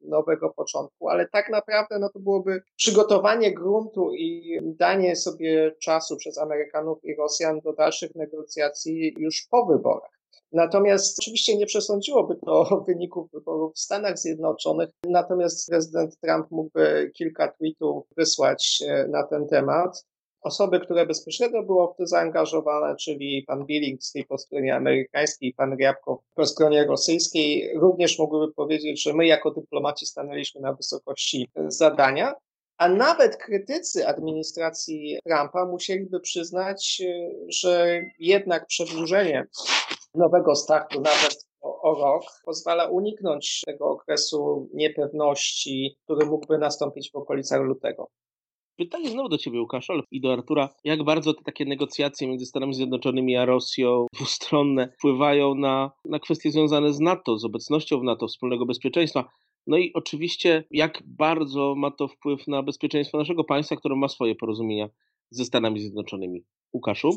nowego 0.00 0.50
początku, 0.50 1.08
ale 1.08 1.28
tak 1.28 1.50
naprawdę 1.50 1.98
no 1.98 2.08
to 2.08 2.18
byłoby 2.18 2.62
przygotowanie 2.76 3.54
gruntu 3.54 4.14
i 4.14 4.58
danie 4.62 5.16
sobie 5.16 5.74
czasu 5.80 6.16
przez 6.16 6.38
Amerykanów 6.38 7.04
i 7.04 7.14
Rosjan 7.14 7.60
do 7.60 7.72
dalszych 7.72 8.14
negocjacji 8.14 9.14
już 9.18 9.46
po 9.50 9.66
wyborach. 9.66 10.21
Natomiast 10.52 11.18
oczywiście 11.18 11.56
nie 11.56 11.66
przesądziłoby 11.66 12.36
to 12.46 12.84
wyników 12.86 13.30
wyborów 13.30 13.74
w 13.74 13.78
Stanach 13.78 14.18
Zjednoczonych, 14.18 14.90
natomiast 15.04 15.68
prezydent 15.68 16.20
Trump 16.20 16.50
mógłby 16.50 17.10
kilka 17.14 17.52
tweetów 17.52 18.04
wysłać 18.16 18.82
e, 18.86 19.08
na 19.08 19.22
ten 19.22 19.48
temat. 19.48 20.06
Osoby, 20.42 20.80
które 20.80 21.06
bezpośrednio 21.06 21.62
było 21.62 21.92
w 21.92 21.96
to 21.96 22.06
zaangażowane, 22.06 22.96
czyli 22.96 23.44
pan 23.46 23.66
Billingsley 23.66 24.24
po 24.24 24.38
stronie 24.38 24.76
amerykańskiej 24.76 25.54
pan 25.54 25.76
Riabkow 25.76 26.18
po 26.34 26.46
stronie 26.46 26.84
rosyjskiej, 26.84 27.78
również 27.78 28.18
mogłyby 28.18 28.52
powiedzieć, 28.52 29.02
że 29.02 29.12
my 29.12 29.26
jako 29.26 29.50
dyplomaci 29.50 30.06
stanęliśmy 30.06 30.60
na 30.60 30.72
wysokości 30.72 31.48
zadania. 31.66 32.34
A 32.78 32.88
nawet 32.88 33.36
krytycy 33.36 34.06
administracji 34.06 35.18
Trumpa 35.26 35.66
musieliby 35.66 36.20
przyznać, 36.20 37.02
e, 37.04 37.30
że 37.48 38.00
jednak 38.18 38.66
przedłużenie 38.66 39.46
nowego 40.14 40.54
startu, 40.54 41.00
nawet 41.00 41.46
o, 41.60 41.82
o, 41.82 41.94
rok, 41.94 42.22
pozwala 42.44 42.88
uniknąć 42.88 43.60
tego 43.66 43.90
okresu 43.90 44.68
niepewności, 44.74 45.96
który 46.04 46.26
mógłby 46.26 46.58
nastąpić 46.58 47.10
w 47.12 47.16
okolicach 47.16 47.60
lutego. 47.60 48.08
Pytanie 48.76 49.10
znowu 49.10 49.28
do 49.28 49.38
Ciebie, 49.38 49.60
Łukasz, 49.60 49.90
ale 49.90 50.02
i 50.10 50.20
do 50.20 50.32
Artura. 50.32 50.68
Jak 50.84 51.04
bardzo 51.04 51.34
te 51.34 51.42
takie 51.44 51.64
negocjacje 51.64 52.28
między 52.28 52.46
Stanami 52.46 52.74
Zjednoczonymi 52.74 53.36
a 53.36 53.44
Rosją 53.44 54.06
dwustronne 54.14 54.88
wpływają 54.98 55.54
na, 55.54 55.90
na 56.04 56.18
kwestie 56.18 56.50
związane 56.50 56.92
z 56.92 57.00
NATO, 57.00 57.38
z 57.38 57.44
obecnością 57.44 58.00
w 58.00 58.02
NATO, 58.02 58.26
wspólnego 58.26 58.66
bezpieczeństwa? 58.66 59.24
No 59.66 59.76
i 59.76 59.92
oczywiście, 59.94 60.64
jak 60.70 61.02
bardzo 61.06 61.74
ma 61.74 61.90
to 61.90 62.08
wpływ 62.08 62.46
na 62.46 62.62
bezpieczeństwo 62.62 63.18
naszego 63.18 63.44
państwa, 63.44 63.76
które 63.76 63.96
ma 63.96 64.08
swoje 64.08 64.34
porozumienia 64.34 64.88
ze 65.30 65.44
Stanami 65.44 65.80
Zjednoczonymi? 65.80 66.44
Łukaszu? 66.72 67.10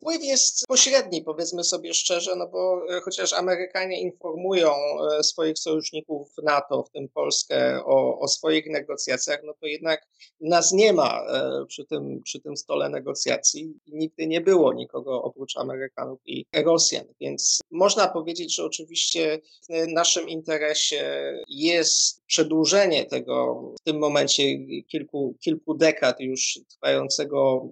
Wpływ 0.00 0.24
jest 0.24 0.66
pośredni, 0.66 1.22
powiedzmy 1.22 1.64
sobie 1.64 1.94
szczerze, 1.94 2.36
no 2.36 2.48
bo 2.48 2.82
e, 2.96 3.00
chociaż 3.00 3.32
Amerykanie 3.32 4.00
informują 4.00 4.70
e, 5.18 5.22
swoich 5.22 5.58
sojuszników 5.58 6.28
NATO, 6.42 6.82
w 6.82 6.90
tym 6.90 7.08
Polskę, 7.08 7.84
o, 7.84 8.18
o 8.18 8.28
swoich 8.28 8.66
negocjacjach, 8.66 9.40
no 9.44 9.54
to 9.60 9.66
jednak 9.66 10.06
nas 10.40 10.72
nie 10.72 10.92
ma 10.92 11.22
e, 11.28 11.66
przy 11.66 11.84
tym, 11.84 12.20
przy 12.24 12.40
tym 12.40 12.56
stole 12.56 12.88
negocjacji 12.88 13.74
nigdy 13.86 14.26
nie 14.26 14.40
było 14.40 14.72
nikogo 14.72 15.22
oprócz 15.22 15.56
Amerykanów 15.56 16.20
i 16.26 16.46
Rosjan. 16.54 17.04
Więc 17.20 17.60
można 17.70 18.08
powiedzieć, 18.08 18.54
że 18.54 18.64
oczywiście 18.64 19.40
w 19.68 19.86
naszym 19.88 20.28
interesie 20.28 21.32
jest 21.48 22.22
przedłużenie 22.26 23.04
tego 23.04 23.62
w 23.80 23.84
tym 23.84 23.98
momencie 23.98 24.42
kilku, 24.82 25.34
kilku 25.40 25.74
dekad 25.74 26.20
już 26.20 26.60
trwającego 26.68 27.68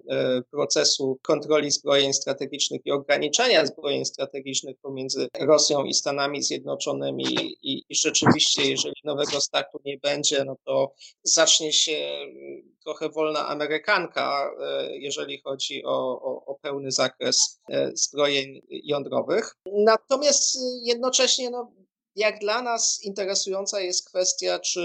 procesu 0.51 1.19
kontroli 1.21 1.71
zbrojeń 1.71 2.13
strategicznych 2.19 2.81
i 2.85 2.91
ograniczania 2.91 3.65
zbrojeń 3.65 4.05
strategicznych 4.05 4.77
pomiędzy 4.81 5.27
Rosją 5.39 5.83
i 5.83 5.93
Stanami 5.93 6.43
Zjednoczonymi 6.43 7.25
i, 7.61 7.83
i 7.89 7.95
rzeczywiście, 7.95 8.69
jeżeli 8.69 8.95
nowego 9.03 9.41
startu 9.41 9.79
nie 9.85 9.97
będzie, 9.97 10.43
no 10.45 10.55
to 10.65 10.93
zacznie 11.23 11.73
się 11.73 11.97
mm, 11.97 12.75
trochę 12.83 13.09
wolna 13.09 13.47
amerykanka, 13.47 14.51
e, 14.61 14.97
jeżeli 14.97 15.41
chodzi 15.41 15.83
o, 15.85 16.21
o, 16.21 16.45
o 16.45 16.55
pełny 16.55 16.91
zakres 16.91 17.61
e, 17.69 17.91
zbrojeń 17.93 18.61
jądrowych. 18.69 19.55
Natomiast 19.65 20.57
jednocześnie, 20.83 21.49
no, 21.49 21.71
jak 22.15 22.39
dla 22.39 22.61
nas 22.61 22.99
interesująca 23.03 23.81
jest 23.81 24.09
kwestia, 24.09 24.59
czy 24.59 24.81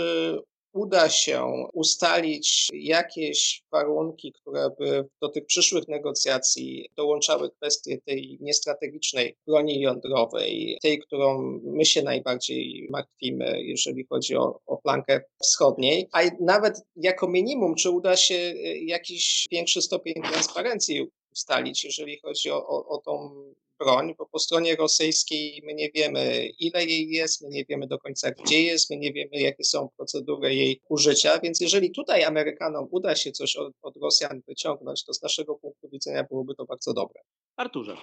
uda 0.75 1.09
się 1.09 1.67
ustalić 1.73 2.69
jakieś 2.73 3.63
warunki, 3.73 4.33
które 4.33 4.71
by 4.79 5.09
do 5.21 5.29
tych 5.29 5.47
przyszłych 5.47 5.89
negocjacji 5.89 6.89
dołączały 6.97 7.51
kwestie 7.51 7.99
tej 8.07 8.39
niestrategicznej 8.41 9.37
broni 9.47 9.81
jądrowej, 9.81 10.79
tej, 10.83 10.99
którą 10.99 11.61
my 11.63 11.85
się 11.85 12.03
najbardziej 12.03 12.89
martwimy, 12.91 13.63
jeżeli 13.63 14.07
chodzi 14.07 14.37
o, 14.37 14.61
o 14.67 14.77
flankę 14.77 15.21
wschodniej, 15.43 16.09
a 16.13 16.21
nawet 16.41 16.81
jako 16.97 17.29
minimum, 17.29 17.75
czy 17.75 17.91
uda 17.91 18.17
się 18.17 18.35
y, 18.35 18.79
jakiś 18.79 19.47
większy 19.51 19.83
stopień 19.83 20.15
transparencji 20.23 21.09
ustalić, 21.33 21.85
jeżeli 21.85 22.21
chodzi 22.21 22.51
o, 22.51 22.67
o, 22.69 22.89
o 22.89 22.99
tą 22.99 23.35
broń, 23.79 24.15
bo 24.19 24.27
po 24.27 24.39
stronie 24.39 24.77
rosyjskiej 24.77 25.63
my 25.67 25.75
nie 25.75 25.91
wiemy, 25.91 26.47
ile 26.59 26.85
jej 26.85 27.09
jest, 27.09 27.43
my 27.43 27.49
nie 27.49 27.65
wiemy 27.65 27.87
do 27.87 27.99
końca, 27.99 28.31
gdzie 28.31 28.63
jest, 28.63 28.91
my 28.91 28.97
nie 28.97 29.13
wiemy, 29.13 29.31
jakie 29.33 29.65
są 29.65 29.89
procedury 29.97 30.55
jej 30.55 30.81
użycia, 30.89 31.39
więc 31.43 31.61
jeżeli 31.61 31.91
tutaj 31.91 32.25
Amerykanom 32.25 32.89
uda 32.91 33.15
się 33.17 33.33
coś 33.33 33.57
od, 33.57 33.73
od 33.83 33.97
Rosjan 33.97 34.43
wyciągnąć, 34.49 35.05
to 35.05 35.15
z 35.15 35.23
naszego 35.23 35.55
punktu 35.55 35.89
widzenia 35.89 36.25
byłoby 36.25 36.55
to 36.55 36.65
bardzo 36.65 36.95
dobre. 36.95 37.21
Arturze. 37.57 37.97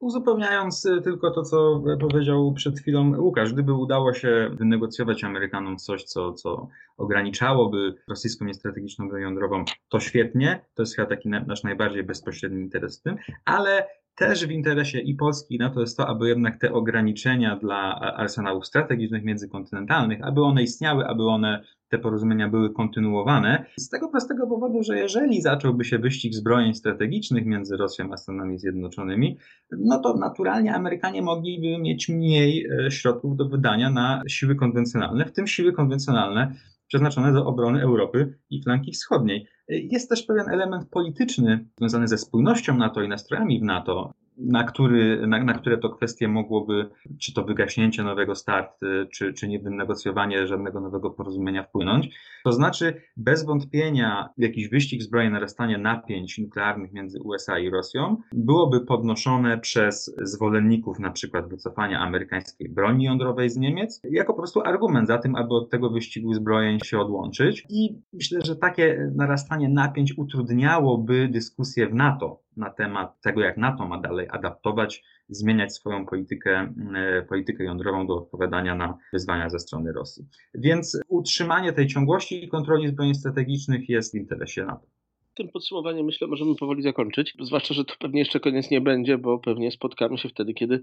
Uzupełniając 0.00 0.86
y, 0.86 1.02
tylko 1.02 1.30
to, 1.30 1.42
co 1.42 1.82
powiedział 2.00 2.52
przed 2.52 2.80
chwilą 2.80 3.20
Łukasz, 3.20 3.52
gdyby 3.52 3.72
udało 3.74 4.14
się 4.14 4.50
wynegocjować 4.52 5.24
Amerykanom 5.24 5.76
coś, 5.76 6.04
co, 6.04 6.32
co 6.32 6.68
ograniczałoby 6.96 7.94
rosyjską 8.08 8.44
niestrategiczną 8.44 9.08
broń 9.08 9.22
jądrową, 9.22 9.64
to 9.88 10.00
świetnie, 10.00 10.64
to 10.74 10.82
jest 10.82 10.96
chyba 10.96 11.08
taki 11.08 11.28
nasz 11.28 11.62
najbardziej 11.62 12.02
bezpośredni 12.02 12.62
interes 12.62 13.00
w 13.00 13.02
tym, 13.02 13.16
ale 13.44 13.88
też 14.18 14.46
w 14.46 14.50
interesie 14.50 14.98
i 15.00 15.14
Polski 15.14 15.54
i 15.54 15.58
NATO 15.58 15.80
jest 15.80 15.96
to, 15.96 16.08
aby 16.08 16.28
jednak 16.28 16.60
te 16.60 16.72
ograniczenia 16.72 17.56
dla 17.56 18.00
arsenałów 18.16 18.66
strategicznych 18.66 19.24
międzykontynentalnych, 19.24 20.24
aby 20.24 20.42
one 20.42 20.62
istniały, 20.62 21.06
aby 21.06 21.26
one 21.26 21.62
te 21.88 21.98
porozumienia 21.98 22.48
były 22.48 22.72
kontynuowane. 22.72 23.64
Z 23.76 23.88
tego 23.88 24.08
prostego 24.08 24.46
powodu, 24.46 24.82
że 24.82 24.98
jeżeli 24.98 25.42
zacząłby 25.42 25.84
się 25.84 25.98
wyścig 25.98 26.34
zbrojeń 26.34 26.74
strategicznych 26.74 27.46
między 27.46 27.76
Rosją 27.76 28.12
a 28.12 28.16
Stanami 28.16 28.58
Zjednoczonymi, 28.58 29.36
no 29.70 30.00
to 30.00 30.16
naturalnie 30.16 30.74
Amerykanie 30.74 31.22
mogliby 31.22 31.78
mieć 31.78 32.08
mniej 32.08 32.66
e, 32.86 32.90
środków 32.90 33.36
do 33.36 33.48
wydania 33.48 33.90
na 33.90 34.22
siły 34.28 34.56
konwencjonalne, 34.56 35.24
w 35.24 35.32
tym 35.32 35.46
siły 35.46 35.72
konwencjonalne 35.72 36.52
przeznaczone 36.88 37.32
do 37.32 37.46
obrony 37.46 37.82
Europy 37.82 38.38
i 38.50 38.62
flanki 38.62 38.92
wschodniej. 38.92 39.46
Jest 39.68 40.08
też 40.08 40.22
pewien 40.22 40.48
element 40.48 40.88
polityczny 40.90 41.68
związany 41.76 42.08
ze 42.08 42.18
spójnością 42.18 42.76
NATO 42.76 43.02
i 43.02 43.08
nastrojami 43.08 43.60
w 43.60 43.62
NATO 43.62 44.14
na, 44.38 44.64
który, 44.64 45.26
na, 45.26 45.44
na, 45.44 45.54
które 45.54 45.78
to 45.78 45.90
kwestie 45.90 46.28
mogłoby, 46.28 46.90
czy 47.18 47.34
to 47.34 47.44
wygaśnięcie 47.44 48.02
nowego 48.02 48.34
start, 48.34 48.80
czy, 49.12 49.32
czy 49.32 49.48
nie 49.48 49.58
wynegocjowanie 49.58 50.46
żadnego 50.46 50.80
nowego 50.80 51.10
porozumienia 51.10 51.62
wpłynąć. 51.62 52.10
To 52.44 52.52
znaczy, 52.52 53.02
bez 53.16 53.44
wątpienia, 53.44 54.28
jakiś 54.38 54.68
wyścig 54.68 55.02
zbrojny, 55.02 55.30
narastanie 55.30 55.78
napięć 55.78 56.38
nuklearnych 56.38 56.92
między 56.92 57.20
USA 57.22 57.58
i 57.58 57.70
Rosją 57.70 58.16
byłoby 58.32 58.80
podnoszone 58.80 59.58
przez 59.58 60.16
zwolenników 60.22 60.98
na 60.98 61.10
przykład 61.10 61.48
wycofania 61.48 62.00
amerykańskiej 62.00 62.68
broni 62.68 63.04
jądrowej 63.04 63.50
z 63.50 63.56
Niemiec, 63.56 64.00
jako 64.10 64.32
po 64.32 64.38
prostu 64.38 64.60
argument 64.60 65.08
za 65.08 65.18
tym, 65.18 65.36
aby 65.36 65.54
od 65.54 65.70
tego 65.70 65.90
wyścigu 65.90 66.34
zbrojeń 66.34 66.78
się 66.84 66.98
odłączyć. 66.98 67.64
I 67.70 67.98
myślę, 68.12 68.40
że 68.44 68.56
takie 68.56 69.12
narastanie 69.16 69.68
napięć 69.68 70.18
utrudniałoby 70.18 71.28
dyskusję 71.28 71.88
w 71.88 71.94
NATO 71.94 72.47
na 72.58 72.70
temat 72.70 73.20
tego, 73.20 73.40
jak 73.40 73.56
NATO 73.56 73.88
ma 73.88 74.00
dalej 74.00 74.26
adaptować, 74.30 75.04
zmieniać 75.28 75.74
swoją 75.74 76.06
politykę, 76.06 76.74
e, 76.94 77.22
politykę 77.22 77.64
jądrową 77.64 78.06
do 78.06 78.14
odpowiadania 78.14 78.74
na 78.74 78.98
wyzwania 79.12 79.50
ze 79.50 79.58
strony 79.58 79.92
Rosji. 79.92 80.24
Więc 80.54 81.00
utrzymanie 81.08 81.72
tej 81.72 81.86
ciągłości 81.86 82.44
i 82.44 82.48
kontroli 82.48 82.88
zbrojeń 82.88 83.14
strategicznych 83.14 83.88
jest 83.88 84.12
w 84.12 84.16
interesie 84.16 84.64
NATO. 84.64 84.86
Tym 85.34 85.48
podsumowaniem 85.48 86.06
myślę 86.06 86.26
możemy 86.26 86.54
powoli 86.54 86.82
zakończyć, 86.82 87.34
zwłaszcza, 87.40 87.74
że 87.74 87.84
to 87.84 87.94
pewnie 87.98 88.18
jeszcze 88.20 88.40
koniec 88.40 88.70
nie 88.70 88.80
będzie, 88.80 89.18
bo 89.18 89.38
pewnie 89.38 89.70
spotkamy 89.70 90.18
się 90.18 90.28
wtedy, 90.28 90.54
kiedy 90.54 90.82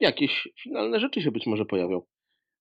jakieś 0.00 0.48
finalne 0.62 1.00
rzeczy 1.00 1.22
się 1.22 1.30
być 1.30 1.46
może 1.46 1.64
pojawią. 1.64 2.02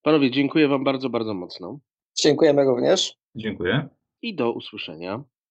Panowie, 0.02 0.32
dziękuję 0.32 0.68
Wam 0.68 0.84
bardzo, 0.84 1.10
bardzo 1.10 1.34
mocno. 1.34 1.80
Dziękujemy 2.24 2.64
również. 2.64 3.14
Dziękuję. 3.36 3.90
I 4.22 4.36
do 4.36 4.52
usłyszenia 4.52 5.24